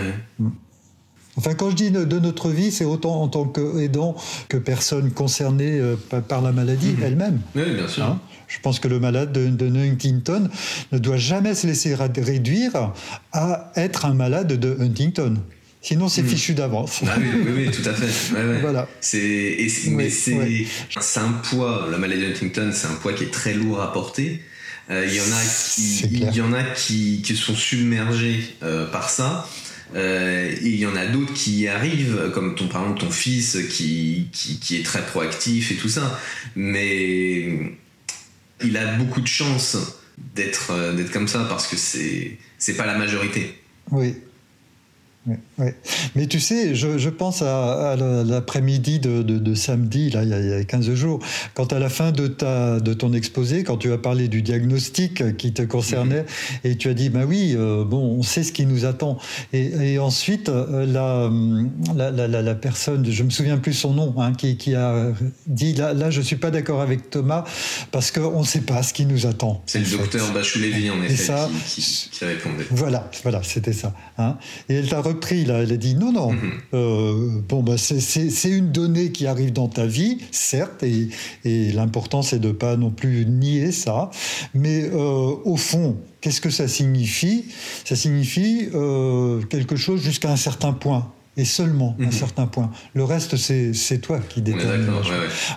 Enfin, 1.36 1.54
quand 1.54 1.70
je 1.70 1.76
dis 1.76 1.90
de 1.90 2.18
notre 2.18 2.50
vie, 2.50 2.70
c'est 2.70 2.84
autant 2.84 3.22
en 3.22 3.28
tant 3.28 3.46
qu'aidant 3.46 4.16
que 4.48 4.58
personne 4.58 5.10
concernée 5.12 5.78
euh, 5.78 5.96
par 6.28 6.42
la 6.42 6.52
maladie 6.52 6.90
mm-hmm. 6.92 7.04
elle-même. 7.04 7.40
Oui, 7.54 7.74
bien 7.74 7.88
sûr. 7.88 8.04
Hein 8.04 8.20
je 8.52 8.58
pense 8.60 8.80
que 8.80 8.88
le 8.88 9.00
malade 9.00 9.32
de, 9.32 9.48
de, 9.48 9.66
Huntington 9.74 10.50
ne 10.92 10.98
doit 10.98 11.16
jamais 11.16 11.54
se 11.54 11.66
laisser 11.66 11.94
réduire 11.94 12.92
à 13.32 13.72
être 13.76 14.04
un 14.04 14.14
malade 14.14 14.52
de 14.52 14.76
Huntington. 14.78 15.38
Sinon, 15.80 16.08
c'est 16.08 16.22
hmm. 16.22 16.28
fichu 16.28 16.54
d'avance. 16.54 17.00
Ah 17.08 17.16
oui, 17.18 17.52
oui, 17.56 17.70
tout 17.70 17.88
à 17.88 17.92
fait. 17.92 18.34
Voilà. 18.60 18.86
C'est, 19.00 19.56
mais 19.88 20.10
c'est, 20.10 20.36
un 21.16 21.32
poids, 21.32 21.88
la 21.90 21.98
maladie 21.98 22.22
de 22.22 22.26
Huntington, 22.28 22.70
c'est 22.72 22.86
un 22.86 22.94
poids 22.94 23.14
qui 23.14 23.24
est 23.24 23.32
très 23.32 23.54
lourd 23.54 23.80
à 23.80 23.92
porter. 23.92 24.42
Euh, 24.90 25.06
il 25.08 25.14
y 25.14 25.20
en 25.20 25.32
a 25.32 25.42
qui, 25.74 26.00
il 26.12 26.36
y 26.36 26.40
en 26.40 26.52
a 26.52 26.62
qui, 26.62 27.22
qui 27.22 27.34
sont 27.34 27.54
submergés 27.54 28.54
euh, 28.62 28.86
par 28.86 29.08
ça. 29.08 29.48
Euh, 29.94 30.54
il 30.62 30.76
y 30.76 30.86
en 30.86 30.96
a 30.96 31.06
d'autres 31.06 31.34
qui 31.34 31.60
y 31.60 31.68
arrivent, 31.68 32.30
comme 32.32 32.54
ton, 32.54 32.68
par 32.68 32.82
exemple 32.82 33.00
ton 33.00 33.10
fils 33.10 33.58
qui, 33.70 34.28
qui, 34.32 34.58
qui, 34.58 34.76
est 34.76 34.84
très 34.84 35.04
proactif 35.04 35.70
et 35.70 35.76
tout 35.76 35.88
ça. 35.88 36.18
Mais 36.56 37.76
il 38.62 38.76
a 38.76 38.96
beaucoup 38.96 39.20
de 39.20 39.26
chance 39.26 39.76
d'être, 40.34 40.94
d'être 40.94 41.10
comme 41.10 41.28
ça 41.28 41.46
parce 41.48 41.66
que 41.66 41.76
c'est, 41.76 42.38
c'est 42.58 42.76
pas 42.76 42.86
la 42.86 42.96
majorité. 42.96 43.58
Oui, 43.90 44.14
Mais 46.16 46.26
tu 46.26 46.40
sais, 46.40 46.74
je, 46.74 47.08
pense 47.08 47.42
à, 47.42 47.96
l'après-midi 47.96 48.98
de, 48.98 49.54
samedi, 49.54 50.10
là, 50.10 50.24
il 50.24 50.28
y, 50.28 50.52
a, 50.52 50.64
15 50.64 50.94
jours, 50.94 51.20
quand 51.54 51.72
à 51.72 51.78
la 51.78 51.88
fin 51.88 52.10
de, 52.10 52.26
ta, 52.26 52.80
de 52.80 52.92
ton 52.92 53.12
exposé, 53.12 53.62
quand 53.62 53.76
tu 53.76 53.92
as 53.92 53.98
parlé 53.98 54.28
du 54.28 54.42
diagnostic 54.42 55.36
qui 55.36 55.52
te 55.52 55.62
concernait, 55.62 56.22
mm-hmm. 56.22 56.68
et 56.68 56.76
tu 56.76 56.88
as 56.88 56.94
dit, 56.94 57.08
bah 57.08 57.20
oui, 57.26 57.54
euh, 57.56 57.84
bon, 57.84 57.98
on 57.98 58.22
sait 58.22 58.42
ce 58.42 58.52
qui 58.52 58.66
nous 58.66 58.84
attend. 58.84 59.18
Et, 59.52 59.98
ensuite, 59.98 60.48
euh, 60.48 60.86
la, 60.86 62.10
la, 62.10 62.42
la, 62.42 62.54
personne, 62.54 63.08
je 63.08 63.22
me 63.22 63.30
souviens 63.30 63.58
plus 63.58 63.74
son 63.74 63.94
nom, 63.94 64.14
hein, 64.18 64.32
qui, 64.32 64.56
qui, 64.56 64.74
a 64.74 65.12
dit, 65.46 65.74
là, 65.74 65.94
là 65.94 66.10
je 66.10 66.20
suis 66.20 66.36
pas 66.36 66.50
d'accord 66.50 66.80
avec 66.80 67.10
Thomas, 67.10 67.44
parce 67.92 68.10
qu'on 68.10 68.40
ne 68.40 68.46
sait 68.46 68.62
pas 68.62 68.82
ce 68.82 68.92
qui 68.92 69.06
nous 69.06 69.26
attend. 69.26 69.62
C'est 69.66 69.78
le 69.78 69.98
docteur 69.98 70.32
Bachoulévi, 70.32 70.90
en 70.90 71.00
effet, 71.02 71.14
ça, 71.14 71.48
qui, 71.68 72.08
qui, 72.10 72.24
répondait. 72.24 72.66
Voilà, 72.70 73.08
voilà 73.22 73.42
c'était 73.42 73.72
ça. 73.72 73.94
Hein. 74.18 74.36
Et 74.68 74.74
elle 74.74 74.88
t'a 74.88 75.00
repris, 75.12 75.44
là, 75.44 75.62
elle 75.62 75.72
a 75.72 75.76
dit 75.76 75.94
non, 75.94 76.12
non, 76.12 76.32
mhm. 76.32 76.52
euh, 76.74 77.40
bon, 77.48 77.62
bah, 77.62 77.76
c'est 77.78 78.50
une 78.50 78.72
donnée 78.72 79.12
qui 79.12 79.26
arrive 79.26 79.52
dans 79.52 79.68
ta 79.68 79.86
vie, 79.86 80.18
certes, 80.30 80.82
et, 80.82 81.08
et 81.44 81.72
l'important 81.72 82.22
c'est 82.22 82.38
de 82.38 82.48
ne 82.48 82.52
pas 82.52 82.76
non 82.76 82.90
plus 82.90 83.26
nier 83.26 83.72
ça, 83.72 84.10
mais 84.54 84.84
euh, 84.84 85.34
au 85.44 85.56
fond, 85.56 85.96
qu'est-ce 86.20 86.40
que 86.40 86.50
ça 86.50 86.68
signifie? 86.68 87.46
Ça 87.84 87.96
signifie 87.96 88.68
euh, 88.74 89.42
quelque 89.42 89.76
chose 89.76 90.02
jusqu'à 90.02 90.30
un 90.30 90.36
certain 90.36 90.72
point 90.72 91.12
et 91.36 91.44
seulement 91.44 91.96
un 91.98 92.06
mhm. 92.06 92.12
certain 92.12 92.46
point. 92.46 92.70
Le 92.94 93.04
reste, 93.04 93.36
c'est 93.36 93.98
toi 93.98 94.20
qui 94.28 94.42
détermine. 94.42 94.90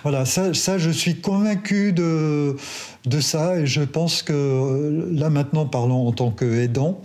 Voilà, 0.02 0.24
ça, 0.24 0.54
ça, 0.54 0.78
je 0.78 0.90
suis 0.90 1.16
convaincu 1.16 1.92
de, 1.92 2.56
de 3.04 3.20
ça 3.20 3.58
et 3.58 3.66
je 3.66 3.82
pense 3.82 4.22
que 4.22 5.10
là 5.12 5.28
maintenant, 5.28 5.66
parlant 5.66 6.06
en 6.06 6.12
tant 6.12 6.30
qu'aidant, 6.30 7.02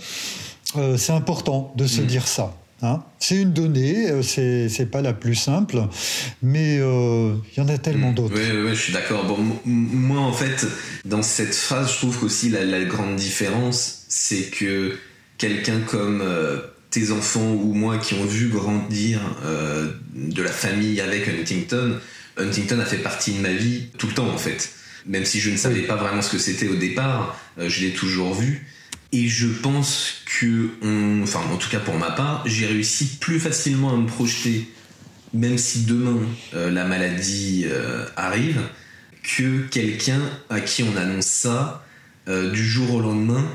euh, 0.75 0.97
c'est 0.97 1.13
important 1.13 1.73
de 1.75 1.87
se 1.87 2.01
mm. 2.01 2.05
dire 2.05 2.27
ça. 2.27 2.55
Hein. 2.81 3.03
C'est 3.19 3.35
une 3.35 3.53
donnée, 3.53 4.09
euh, 4.09 4.21
c'est 4.23 4.89
pas 4.89 5.01
la 5.01 5.13
plus 5.13 5.35
simple, 5.35 5.83
mais 6.41 6.79
euh, 6.79 7.35
il 7.51 7.59
y 7.59 7.61
en 7.61 7.69
a 7.69 7.77
tellement 7.77 8.11
mm. 8.11 8.15
d'autres. 8.15 8.35
Oui, 8.35 8.69
je 8.75 8.81
suis 8.81 8.93
d'accord. 8.93 9.25
Bon, 9.25 9.37
moi, 9.65 10.19
en 10.19 10.33
fait, 10.33 10.65
dans 11.05 11.21
cette 11.21 11.53
phrase, 11.53 11.91
je 11.91 11.97
trouve 11.97 12.19
qu'aussi 12.19 12.49
la, 12.49 12.65
la, 12.65 12.83
grande 12.83 13.15
différence, 13.15 14.05
c'est 14.07 14.49
que 14.49 14.97
quelqu'un 15.37 15.79
comme 15.81 16.23
tes 16.89 17.11
enfants 17.11 17.51
ou 17.53 17.73
moi 17.73 17.97
qui 17.97 18.15
ont 18.15 18.25
vu 18.25 18.49
grandir 18.49 19.19
de 20.13 20.41
la 20.41 20.51
famille 20.51 21.01
avec 21.01 21.27
Huntington, 21.27 21.97
Huntington 22.37 22.79
a 22.79 22.85
fait 22.85 22.97
partie 22.97 23.31
de 23.31 23.39
ma 23.39 23.51
vie 23.51 23.87
tout 23.97 24.07
le 24.07 24.13
temps, 24.13 24.29
en 24.29 24.37
fait. 24.37 24.71
Même 25.07 25.25
si 25.25 25.39
je 25.39 25.49
ne 25.49 25.57
savais 25.57 25.81
pas 25.81 25.95
vraiment 25.95 26.21
ce 26.21 26.31
que 26.31 26.37
c'était 26.37 26.67
au 26.67 26.75
départ, 26.75 27.39
je 27.57 27.81
l'ai 27.81 27.91
toujours 27.91 28.35
vu. 28.35 28.67
Et 29.13 29.27
je 29.27 29.47
pense 29.47 30.23
que, 30.25 30.69
enfin 31.23 31.41
en 31.51 31.57
tout 31.57 31.69
cas 31.69 31.79
pour 31.79 31.97
ma 31.97 32.11
part, 32.11 32.43
j'ai 32.45 32.65
réussi 32.65 33.17
plus 33.19 33.39
facilement 33.39 33.93
à 33.93 33.97
me 33.97 34.07
projeter, 34.07 34.69
même 35.33 35.57
si 35.57 35.83
demain 35.83 36.19
euh, 36.53 36.71
la 36.71 36.85
maladie 36.85 37.65
euh, 37.65 38.05
arrive, 38.15 38.61
que 39.21 39.67
quelqu'un 39.67 40.21
à 40.49 40.61
qui 40.61 40.83
on 40.83 40.95
annonce 40.95 41.25
ça 41.25 41.85
euh, 42.29 42.51
du 42.51 42.65
jour 42.65 42.93
au 42.95 43.01
lendemain, 43.01 43.45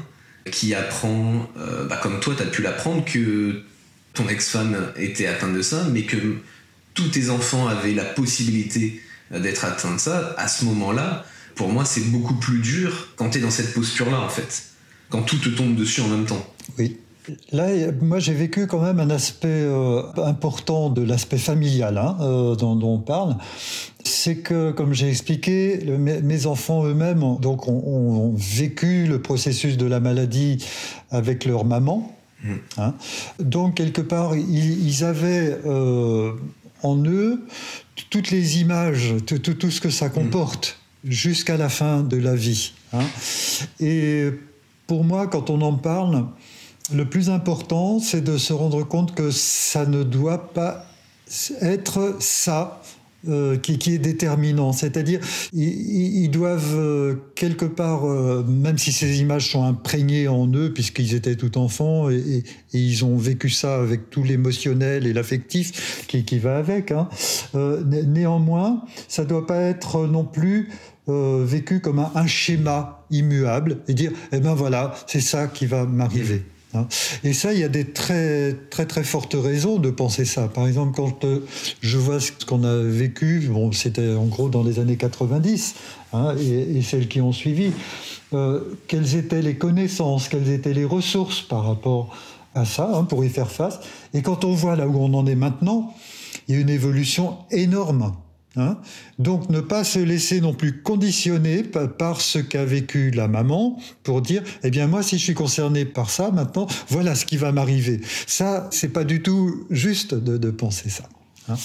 qui 0.53 0.75
apprend, 0.75 1.51
bah, 1.89 1.99
comme 2.01 2.21
toi 2.21 2.35
tu 2.37 2.43
as 2.45 2.47
pu 2.47 2.63
l'apprendre, 2.63 3.05
que 3.05 3.65
ton 4.15 4.29
ex-femme 4.29 4.93
était 4.97 5.27
atteinte 5.27 5.55
de 5.55 5.63
ça, 5.63 5.89
mais 5.91 6.03
que 6.03 6.37
tous 6.95 7.09
tes 7.09 7.31
enfants 7.31 7.67
avaient 7.67 7.95
la 7.95 8.05
possibilité 8.05 9.03
d'être 9.33 9.65
atteints 9.65 9.97
de 9.97 10.01
ça, 10.01 10.37
à 10.39 10.47
ce 10.47 10.65
moment-là, 10.67 11.27
pour 11.57 11.69
moi 11.69 11.85
c'est 11.85 12.13
beaucoup 12.13 12.35
plus 12.35 12.61
dur 12.61 13.09
quand 13.17 13.31
tu 13.31 13.39
es 13.39 13.41
dans 13.41 13.51
cette 13.51 13.75
posture-là 13.75 14.21
en 14.21 14.29
fait 14.29 14.76
quand 15.09 15.23
tout 15.23 15.39
te 15.39 15.49
tombe 15.49 15.75
dessus 15.75 16.01
en 16.01 16.09
même 16.09 16.27
temps. 16.27 16.45
Oui. 16.79 16.97
Là, 17.53 17.69
moi, 18.01 18.19
j'ai 18.19 18.35
vécu 18.35 18.67
quand 18.67 18.81
même 18.81 19.01
un 19.01 19.11
aspect 19.11 19.49
euh, 19.49 20.03
important 20.17 20.91
de 20.91 21.03
l'aspect 21.03 21.39
familial 21.39 21.99
hein, 21.99 22.17
euh, 22.21 22.55
dont, 22.55 22.81
on 22.83 22.99
parle. 22.99 23.37
C'est 24.05 24.37
que, 24.37 24.71
comme 24.71 24.93
j'ai 24.93 25.09
expliqué, 25.09 25.81
mes, 25.99 26.47
enfants 26.47 26.85
eux-mêmes 26.85 27.39
donc 27.41 27.67
ont, 27.67 28.35
vécu 28.37 29.07
le 29.07 29.21
processus 29.21 29.77
de 29.77 29.87
la 29.87 29.99
maladie 29.99 30.65
avec 31.11 31.45
leur 31.45 31.65
maman. 31.65 32.13
Mmh. 32.45 32.53
Hein. 32.79 32.95
Donc, 33.41 33.75
quelque 33.75 34.03
part, 34.03 34.37
ils, 34.37 35.05
avaient 35.05 35.59
euh, 35.67 36.33
en 36.83 36.97
eux 37.05 37.45
toutes 38.11 38.31
les 38.31 38.61
images, 38.61 39.15
tout, 39.27 39.39
tout, 39.39 39.71
ce 39.71 39.81
que 39.81 39.91
ça 39.91 40.09
comporte 40.11 40.79
mmh. 41.03 41.11
jusqu'à 41.11 41.57
la 41.57 41.69
fin 41.69 42.03
de 42.03 42.17
la 42.17 42.37
vie. 42.37 42.73
Hein. 42.93 43.05
Et 43.81 44.31
pour 44.87 45.05
moi, 45.05 45.27
quand 45.27 45.51
on 45.51 45.61
en 45.63 45.75
parle, 45.75 46.27
le 46.93 47.09
plus 47.09 47.31
important, 47.31 47.99
c'est 47.99 48.23
de 48.23 48.39
se 48.39 48.53
rendre 48.53 48.83
compte 48.85 49.15
que 49.15 49.31
ça 49.31 49.87
ne 49.87 50.03
doit 50.03 50.53
pas 50.53 50.87
être 51.61 52.17
ça 52.21 52.81
euh, 53.29 53.57
qui, 53.57 53.73
est 53.73 53.99
déterminant. 53.99 54.73
C'est-à-dire, 54.73 55.19
ils, 55.53 56.29
doivent 56.29 56.77
euh, 56.77 57.15
quelque 57.35 57.65
part, 57.65 58.07
euh, 58.07 58.45
même 58.47 58.79
si 58.79 58.93
ces 58.93 59.21
images 59.21 59.51
sont 59.51 59.65
imprégnées 59.65 60.29
en 60.29 60.47
eux, 60.53 60.73
puisqu'ils 60.73 61.15
étaient 61.15 61.35
tout 61.35 61.59
enfants 61.59 62.09
et, 62.09 62.45
ils 62.73 63.05
ont 63.05 63.17
vécu 63.17 63.51
ça 63.51 63.77
avec 63.77 64.11
tout 64.11 64.23
l'émotionnel 64.23 65.07
et 65.07 65.13
l'affectif 65.13 66.07
qui, 66.07 66.39
va 66.39 66.59
avec, 66.59 66.93
hein, 66.93 67.09
néanmoins, 67.55 68.85
ça 69.09 69.25
ne 69.25 69.29
doit 69.29 69.47
pas 69.47 69.61
être 69.61 70.07
non 70.07 70.25
plus 70.25 70.69
euh, 71.09 71.45
vécu 71.47 71.79
comme 71.79 72.01
un, 72.01 72.27
schéma 72.27 73.05
immuable 73.13 73.79
et 73.87 73.95
dire 73.95 74.11
eh 74.33 74.41
ben 74.41 74.55
voilà 74.55 74.93
c'est 75.07 75.21
ça 75.21 75.47
qui 75.47 75.65
va 75.67 75.85
m'arriver 75.85 76.43
hein. 76.75 76.89
et 77.23 77.33
ça 77.33 77.53
il 77.53 77.61
y 77.61 77.63
a 77.63 77.69
des 77.69 77.85
très 77.85 78.57
très 78.71 78.87
très 78.87 79.05
fortes 79.05 79.37
raisons 79.39 79.79
de 79.79 79.91
penser 79.91 80.25
ça. 80.25 80.49
Par 80.49 80.67
exemple 80.67 80.97
quand 80.97 81.25
euh, 81.25 81.47
je 81.81 81.97
vois 81.97 82.19
ce 82.19 82.33
qu'on 82.45 82.65
a 82.65 82.77
vécu 82.83 83.49
bon 83.49 83.71
c'était 83.71 84.15
en 84.15 84.25
gros 84.25 84.49
dans 84.49 84.65
les 84.65 84.81
années 84.81 84.97
90 84.97 85.77
hein, 86.13 86.35
et, 86.41 86.83
celles 86.83 87.07
qui 87.07 87.21
ont 87.21 87.33
suivi 87.33 87.71
euh, 88.33 88.61
quelles 88.89 89.15
étaient 89.15 89.43
les 89.43 89.55
connaissances 89.55 90.29
quelles 90.29 90.51
étaient 90.51 90.75
les 90.75 90.85
ressources 90.85 91.41
par 91.41 91.69
rapport 91.69 92.17
à 92.57 92.65
ça 92.65 92.91
hein, 92.93 93.05
pour 93.05 93.25
y 93.25 93.29
faire 93.29 93.53
face. 93.53 93.79
Et 94.13 94.23
quand 94.23 94.45
on 94.45 94.55
voit 94.55 94.75
là 94.75 94.89
où 94.89 94.99
on 94.99 95.15
en 95.15 95.25
est 95.27 95.37
maintenant 95.37 95.95
il 96.49 96.57
y 96.57 96.59
a 96.59 96.61
une 96.61 96.71
évolution 96.71 97.37
énorme 97.53 98.13
Hein. 98.57 98.79
Donc 99.19 99.51
ne 99.51 99.61
pas 99.61 99.85
se 99.85 99.99
laisser 99.99 100.41
non 100.41 100.55
plus 100.55 100.81
conditionner 100.81 101.63
par 101.63 102.21
ce 102.23 102.39
qu'a 102.39 102.65
vécu 102.65 103.11
la 103.11 103.29
maman 103.29 103.79
pour 104.03 104.23
dire 104.23 104.43
eh 104.63 104.71
bien 104.71 104.87
moi 104.87 105.03
si 105.03 105.19
je 105.19 105.25
suis 105.25 105.35
concerné 105.35 105.85
par 105.85 106.09
ça 106.09 106.31
maintenant 106.31 106.67
voilà 106.89 107.15
ce 107.15 107.27
qui 107.27 107.37
va 107.37 107.53
m'arriver. 107.53 108.01
Ça 108.27 108.69
c'est 108.71 108.89
pas 108.89 109.05
du 109.05 109.23
tout 109.23 109.67
juste 109.71 110.15
de, 110.15 110.51
penser 110.51 110.89
ça. 110.89 111.05
Hein. 111.49 111.57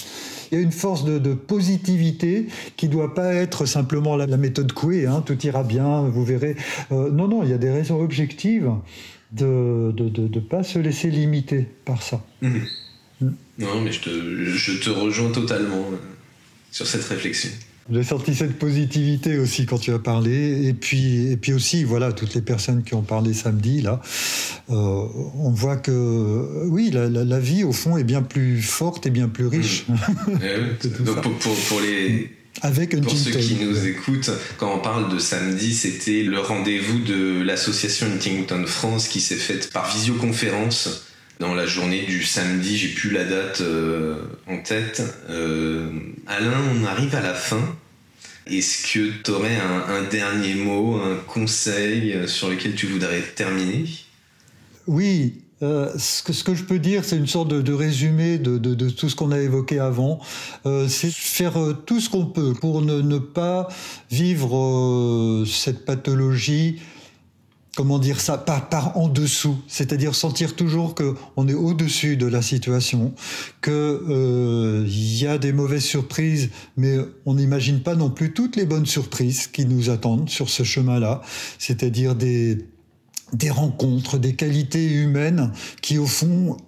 Il 0.50 0.58
y 0.58 0.60
a 0.60 0.60
une 0.62 0.72
force 0.72 1.04
de, 1.04 1.32
positivité 1.32 2.46
qui 2.76 2.88
doit 2.88 3.14
pas 3.14 3.32
être 3.32 3.64
simplement 3.64 4.16
la, 4.16 4.36
méthode 4.36 4.72
Coué, 4.72 5.06
hein, 5.06 5.22
tout 5.24 5.40
ira 5.46 5.62
bien, 5.62 6.02
vous 6.02 6.24
verrez. 6.24 6.56
Euh, 6.90 7.10
non, 7.10 7.26
non, 7.26 7.42
il 7.42 7.48
y 7.48 7.54
a 7.54 7.58
des 7.58 7.70
raisons 7.70 7.98
objectives 8.02 8.70
de 9.32 9.94
ne 9.96 10.40
pas 10.40 10.62
se 10.62 10.78
laisser 10.78 11.10
limiter 11.10 11.66
par 11.86 12.02
ça. 12.02 12.22
Mmh. 12.42 12.58
Mmh. 13.22 13.30
Non, 13.60 13.80
mais 13.82 13.92
je 13.92 14.00
te, 14.00 14.10
je 14.10 14.72
te 14.78 14.90
rejoins 14.90 15.30
totalement 15.30 15.84
sur 16.72 16.86
cette 16.86 17.04
réflexion. 17.04 17.50
J'ai 17.90 18.04
senti 18.04 18.34
cette 18.34 18.58
positivité 18.58 19.38
aussi 19.38 19.66
quand 19.66 19.78
tu 19.78 19.92
as 19.92 19.98
parlé. 19.98 20.66
Et 20.68 20.72
puis, 20.72 21.32
et 21.32 21.36
puis 21.36 21.52
aussi, 21.52 21.84
voilà, 21.84 22.12
toutes 22.12 22.34
les 22.34 22.40
personnes 22.40 22.84
qui 22.84 22.94
ont 22.94 23.02
parlé 23.02 23.34
samedi, 23.34 23.82
là, 23.82 24.00
euh, 24.70 24.74
on 24.74 25.50
voit 25.50 25.76
que, 25.76 26.66
oui, 26.68 26.90
la, 26.92 27.40
vie, 27.40 27.64
au 27.64 27.72
fond, 27.72 27.96
est 27.96 28.04
bien 28.04 28.22
plus 28.22 28.62
forte 28.62 29.06
et 29.06 29.10
bien 29.10 29.28
plus 29.28 29.46
riche. 29.46 29.84
Mmh. 29.88 29.94
Eh 30.42 30.88
Donc, 31.02 31.22
pour, 31.22 31.54
pour, 31.54 31.80
les. 31.80 32.30
Avec 32.62 32.98
pour 33.00 33.16
ceux 33.16 33.32
qui 33.32 33.56
nous 33.56 33.86
écoutent, 33.86 34.30
quand 34.58 34.72
on 34.72 34.78
parle 34.78 35.12
de 35.12 35.18
samedi, 35.18 35.74
c'était 35.74 36.22
le 36.22 36.38
rendez-vous 36.38 37.00
de 37.00 37.42
l'association 37.42 38.06
Huntington 38.06 38.64
France 38.66 39.08
qui 39.08 39.20
s'est 39.20 39.34
faite 39.34 39.72
par 39.72 39.92
visioconférence 39.92 41.11
dans 41.42 41.54
la 41.54 41.66
journée 41.66 42.04
du 42.06 42.22
samedi, 42.22 42.78
j'ai 42.78 42.88
plus 42.88 43.10
la 43.10 43.24
date 43.24 43.62
euh, 43.62 44.14
en 44.46 44.58
tête. 44.58 45.02
Euh, 45.28 45.90
Alain, 46.28 46.62
on 46.72 46.84
arrive 46.84 47.16
à 47.16 47.20
la 47.20 47.34
fin. 47.34 47.76
Est-ce 48.46 48.92
que 48.92 49.10
tu 49.24 49.30
aurais 49.32 49.56
un, 49.56 50.04
dernier 50.04 50.54
mot, 50.54 51.00
un 51.02 51.16
conseil 51.26 52.12
euh, 52.12 52.28
sur 52.28 52.48
lequel 52.48 52.76
tu 52.76 52.86
voudrais 52.86 53.20
terminer? 53.34 53.86
Oui, 54.86 55.42
ce, 55.60 56.42
que, 56.44 56.54
je 56.54 56.62
peux 56.62 56.78
dire, 56.78 57.04
c'est 57.04 57.16
une 57.16 57.26
sorte 57.26 57.48
de, 57.48 57.72
résumé 57.72 58.38
de, 58.38 58.90
tout 58.90 59.08
ce 59.08 59.16
qu'on 59.16 59.32
a 59.32 59.38
évoqué 59.38 59.80
avant. 59.80 60.20
c'est 60.88 61.12
faire 61.12 61.54
tout 61.86 62.00
ce 62.00 62.10
qu'on 62.10 62.26
peut 62.26 62.52
pour 62.52 62.82
ne 62.82 63.18
pas 63.18 63.68
vivre 64.10 65.44
cette 65.46 65.84
pathologie 65.84 66.80
comment 67.76 67.98
dire 67.98 68.20
ça, 68.20 68.36
par, 68.38 68.68
par 68.68 68.96
en 68.98 69.08
dessous, 69.08 69.56
c'est-à-dire 69.66 70.14
sentir 70.14 70.54
toujours 70.54 70.94
que 70.94 71.14
on 71.36 71.48
est 71.48 71.54
au-dessus 71.54 72.16
de 72.16 72.26
la 72.26 72.42
situation, 72.42 73.14
que 73.60 74.02
il 74.06 74.12
euh, 74.12 74.86
y 74.86 75.26
a 75.26 75.38
des 75.38 75.52
mauvaises 75.52 75.84
surprises, 75.84 76.50
mais 76.76 76.98
on 77.24 77.34
n'imagine 77.34 77.80
pas 77.80 77.94
non 77.94 78.10
plus 78.10 78.32
toutes 78.32 78.56
les 78.56 78.66
bonnes 78.66 78.86
surprises 78.86 79.46
qui 79.46 79.64
nous 79.64 79.90
attendent 79.90 80.28
sur 80.28 80.50
ce 80.50 80.62
chemin-là, 80.62 81.22
c'est-à-dire 81.58 82.14
des 82.14 82.58
des 83.32 83.50
rencontres, 83.50 84.18
des 84.18 84.34
qualités 84.34 84.84
humaines 84.92 85.52
qui 85.80 85.96
au 85.96 86.06
fond 86.06 86.58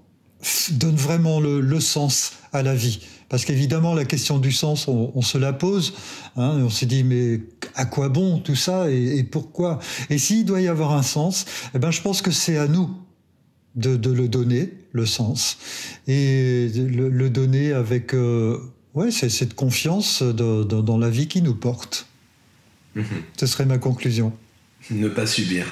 donnent 0.70 0.96
vraiment 0.96 1.38
le, 1.38 1.60
le 1.60 1.80
sens 1.80 2.32
à 2.54 2.62
la 2.62 2.74
vie. 2.74 3.00
Parce 3.28 3.44
qu'évidemment, 3.44 3.94
la 3.94 4.04
question 4.04 4.38
du 4.38 4.52
sens, 4.52 4.86
on, 4.86 5.22
se 5.22 5.38
la 5.38 5.52
pose. 5.52 5.94
Hein, 6.36 6.60
on 6.64 6.70
se 6.70 6.84
dit, 6.84 7.02
mais 7.02 7.40
à 7.74 7.84
quoi 7.84 8.08
bon 8.08 8.38
tout 8.38 8.56
ça 8.56 8.90
et, 8.90 9.24
pourquoi 9.24 9.78
Et 10.10 10.18
s'il 10.18 10.44
doit 10.44 10.60
y 10.60 10.68
avoir 10.68 10.92
un 10.92 11.02
sens, 11.02 11.44
eh 11.74 11.78
ben, 11.78 11.90
je 11.90 12.00
pense 12.00 12.22
que 12.22 12.30
c'est 12.30 12.56
à 12.56 12.68
nous 12.68 12.90
de, 13.74 14.10
le 14.10 14.28
donner, 14.28 14.72
le 14.92 15.04
sens, 15.06 15.58
et 16.06 16.70
le, 16.74 17.28
donner 17.28 17.72
avec 17.72 18.14
euh, 18.14 18.58
ouais, 18.94 19.10
cette 19.10 19.54
confiance 19.54 20.22
dans 20.22 20.98
la 20.98 21.10
vie 21.10 21.26
qui 21.26 21.42
nous 21.42 21.54
porte. 21.54 22.06
Mhm. 22.94 23.04
Ce 23.36 23.46
serait 23.46 23.66
ma 23.66 23.78
conclusion. 23.78 24.32
Ne 24.90 25.08
pas 25.08 25.26
subir. 25.26 25.66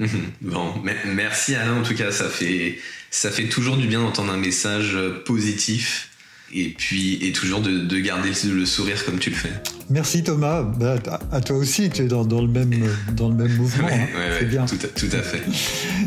Mhm. 0.00 0.08
Bon, 0.42 0.74
merci 1.06 1.54
Alain. 1.54 1.80
En 1.80 1.82
tout 1.82 1.94
cas, 1.94 2.10
ça 2.10 2.28
fait, 2.28 2.78
ça 3.10 3.30
fait 3.30 3.48
toujours 3.48 3.76
du 3.76 3.86
bien 3.86 4.00
d'entendre 4.00 4.32
un 4.32 4.36
message 4.36 4.98
positif 5.24 6.10
et 6.54 6.70
puis 6.70 7.18
et 7.26 7.32
toujours 7.32 7.60
de, 7.60 7.98
garder 7.98 8.30
le, 8.44 8.66
sourire 8.66 9.04
comme 9.04 9.18
tu 9.18 9.30
le 9.30 9.36
fais. 9.36 9.52
Merci 9.90 10.22
Thomas, 10.22 10.62
bah, 10.62 10.96
à 11.32 11.40
toi 11.40 11.56
aussi, 11.56 11.90
tu 11.90 12.02
es 12.02 12.06
dans, 12.06 12.22
le, 12.22 12.48
même, 12.48 12.72
dans 13.12 13.28
le 13.28 13.34
même 13.34 13.56
mouvement. 13.56 13.88
Hein. 13.88 14.06
c'est 14.38 14.46
bien. 14.46 14.64
Tout 14.66 15.06
à, 15.12 15.22
fait. 15.22 15.42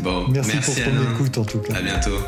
Bon, 0.02 0.26
merci, 0.28 0.56
pour 0.58 0.74
ton 0.74 1.14
écoute 1.14 1.38
en 1.38 1.44
tout 1.44 1.58
cas. 1.58 1.74
À 1.74 1.82
bientôt. 1.82 2.18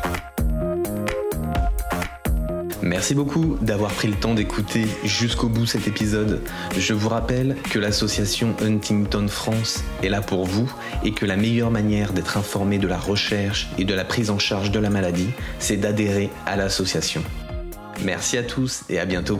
Merci 2.83 3.15
beaucoup 3.15 3.57
d'avoir 3.61 3.91
pris 3.91 4.09
le 4.09 4.15
temps 4.15 4.33
d'écouter 4.33 4.85
jusqu'au 5.05 5.47
bout 5.47 5.65
cet 5.65 5.87
épisode. 5.87 6.41
Je 6.77 6.93
vous 6.93 7.07
rappelle 7.07 7.55
que 7.71 7.79
l'association 7.79 8.55
Huntington 8.61 9.27
France 9.29 9.85
est 10.03 10.09
là 10.09 10.21
pour 10.21 10.45
vous 10.45 10.69
et 11.03 11.13
que 11.13 11.25
la 11.25 11.37
meilleure 11.37 11.71
manière 11.71 12.11
d'être 12.11 12.37
informé 12.37 12.79
de 12.79 12.87
la 12.87 12.97
recherche 12.97 13.69
et 13.77 13.85
de 13.85 13.93
la 13.93 14.03
prise 14.03 14.29
en 14.29 14.37
charge 14.37 14.69
de 14.69 14.79
la 14.79 14.89
maladie, 14.89 15.29
c'est 15.59 15.77
d'adhérer 15.77 16.29
à 16.45 16.57
l'association. 16.57 17.23
Merci 18.01 18.37
à 18.37 18.43
tous 18.43 18.83
et 18.89 18.99
à 18.99 19.05
bientôt. 19.05 19.39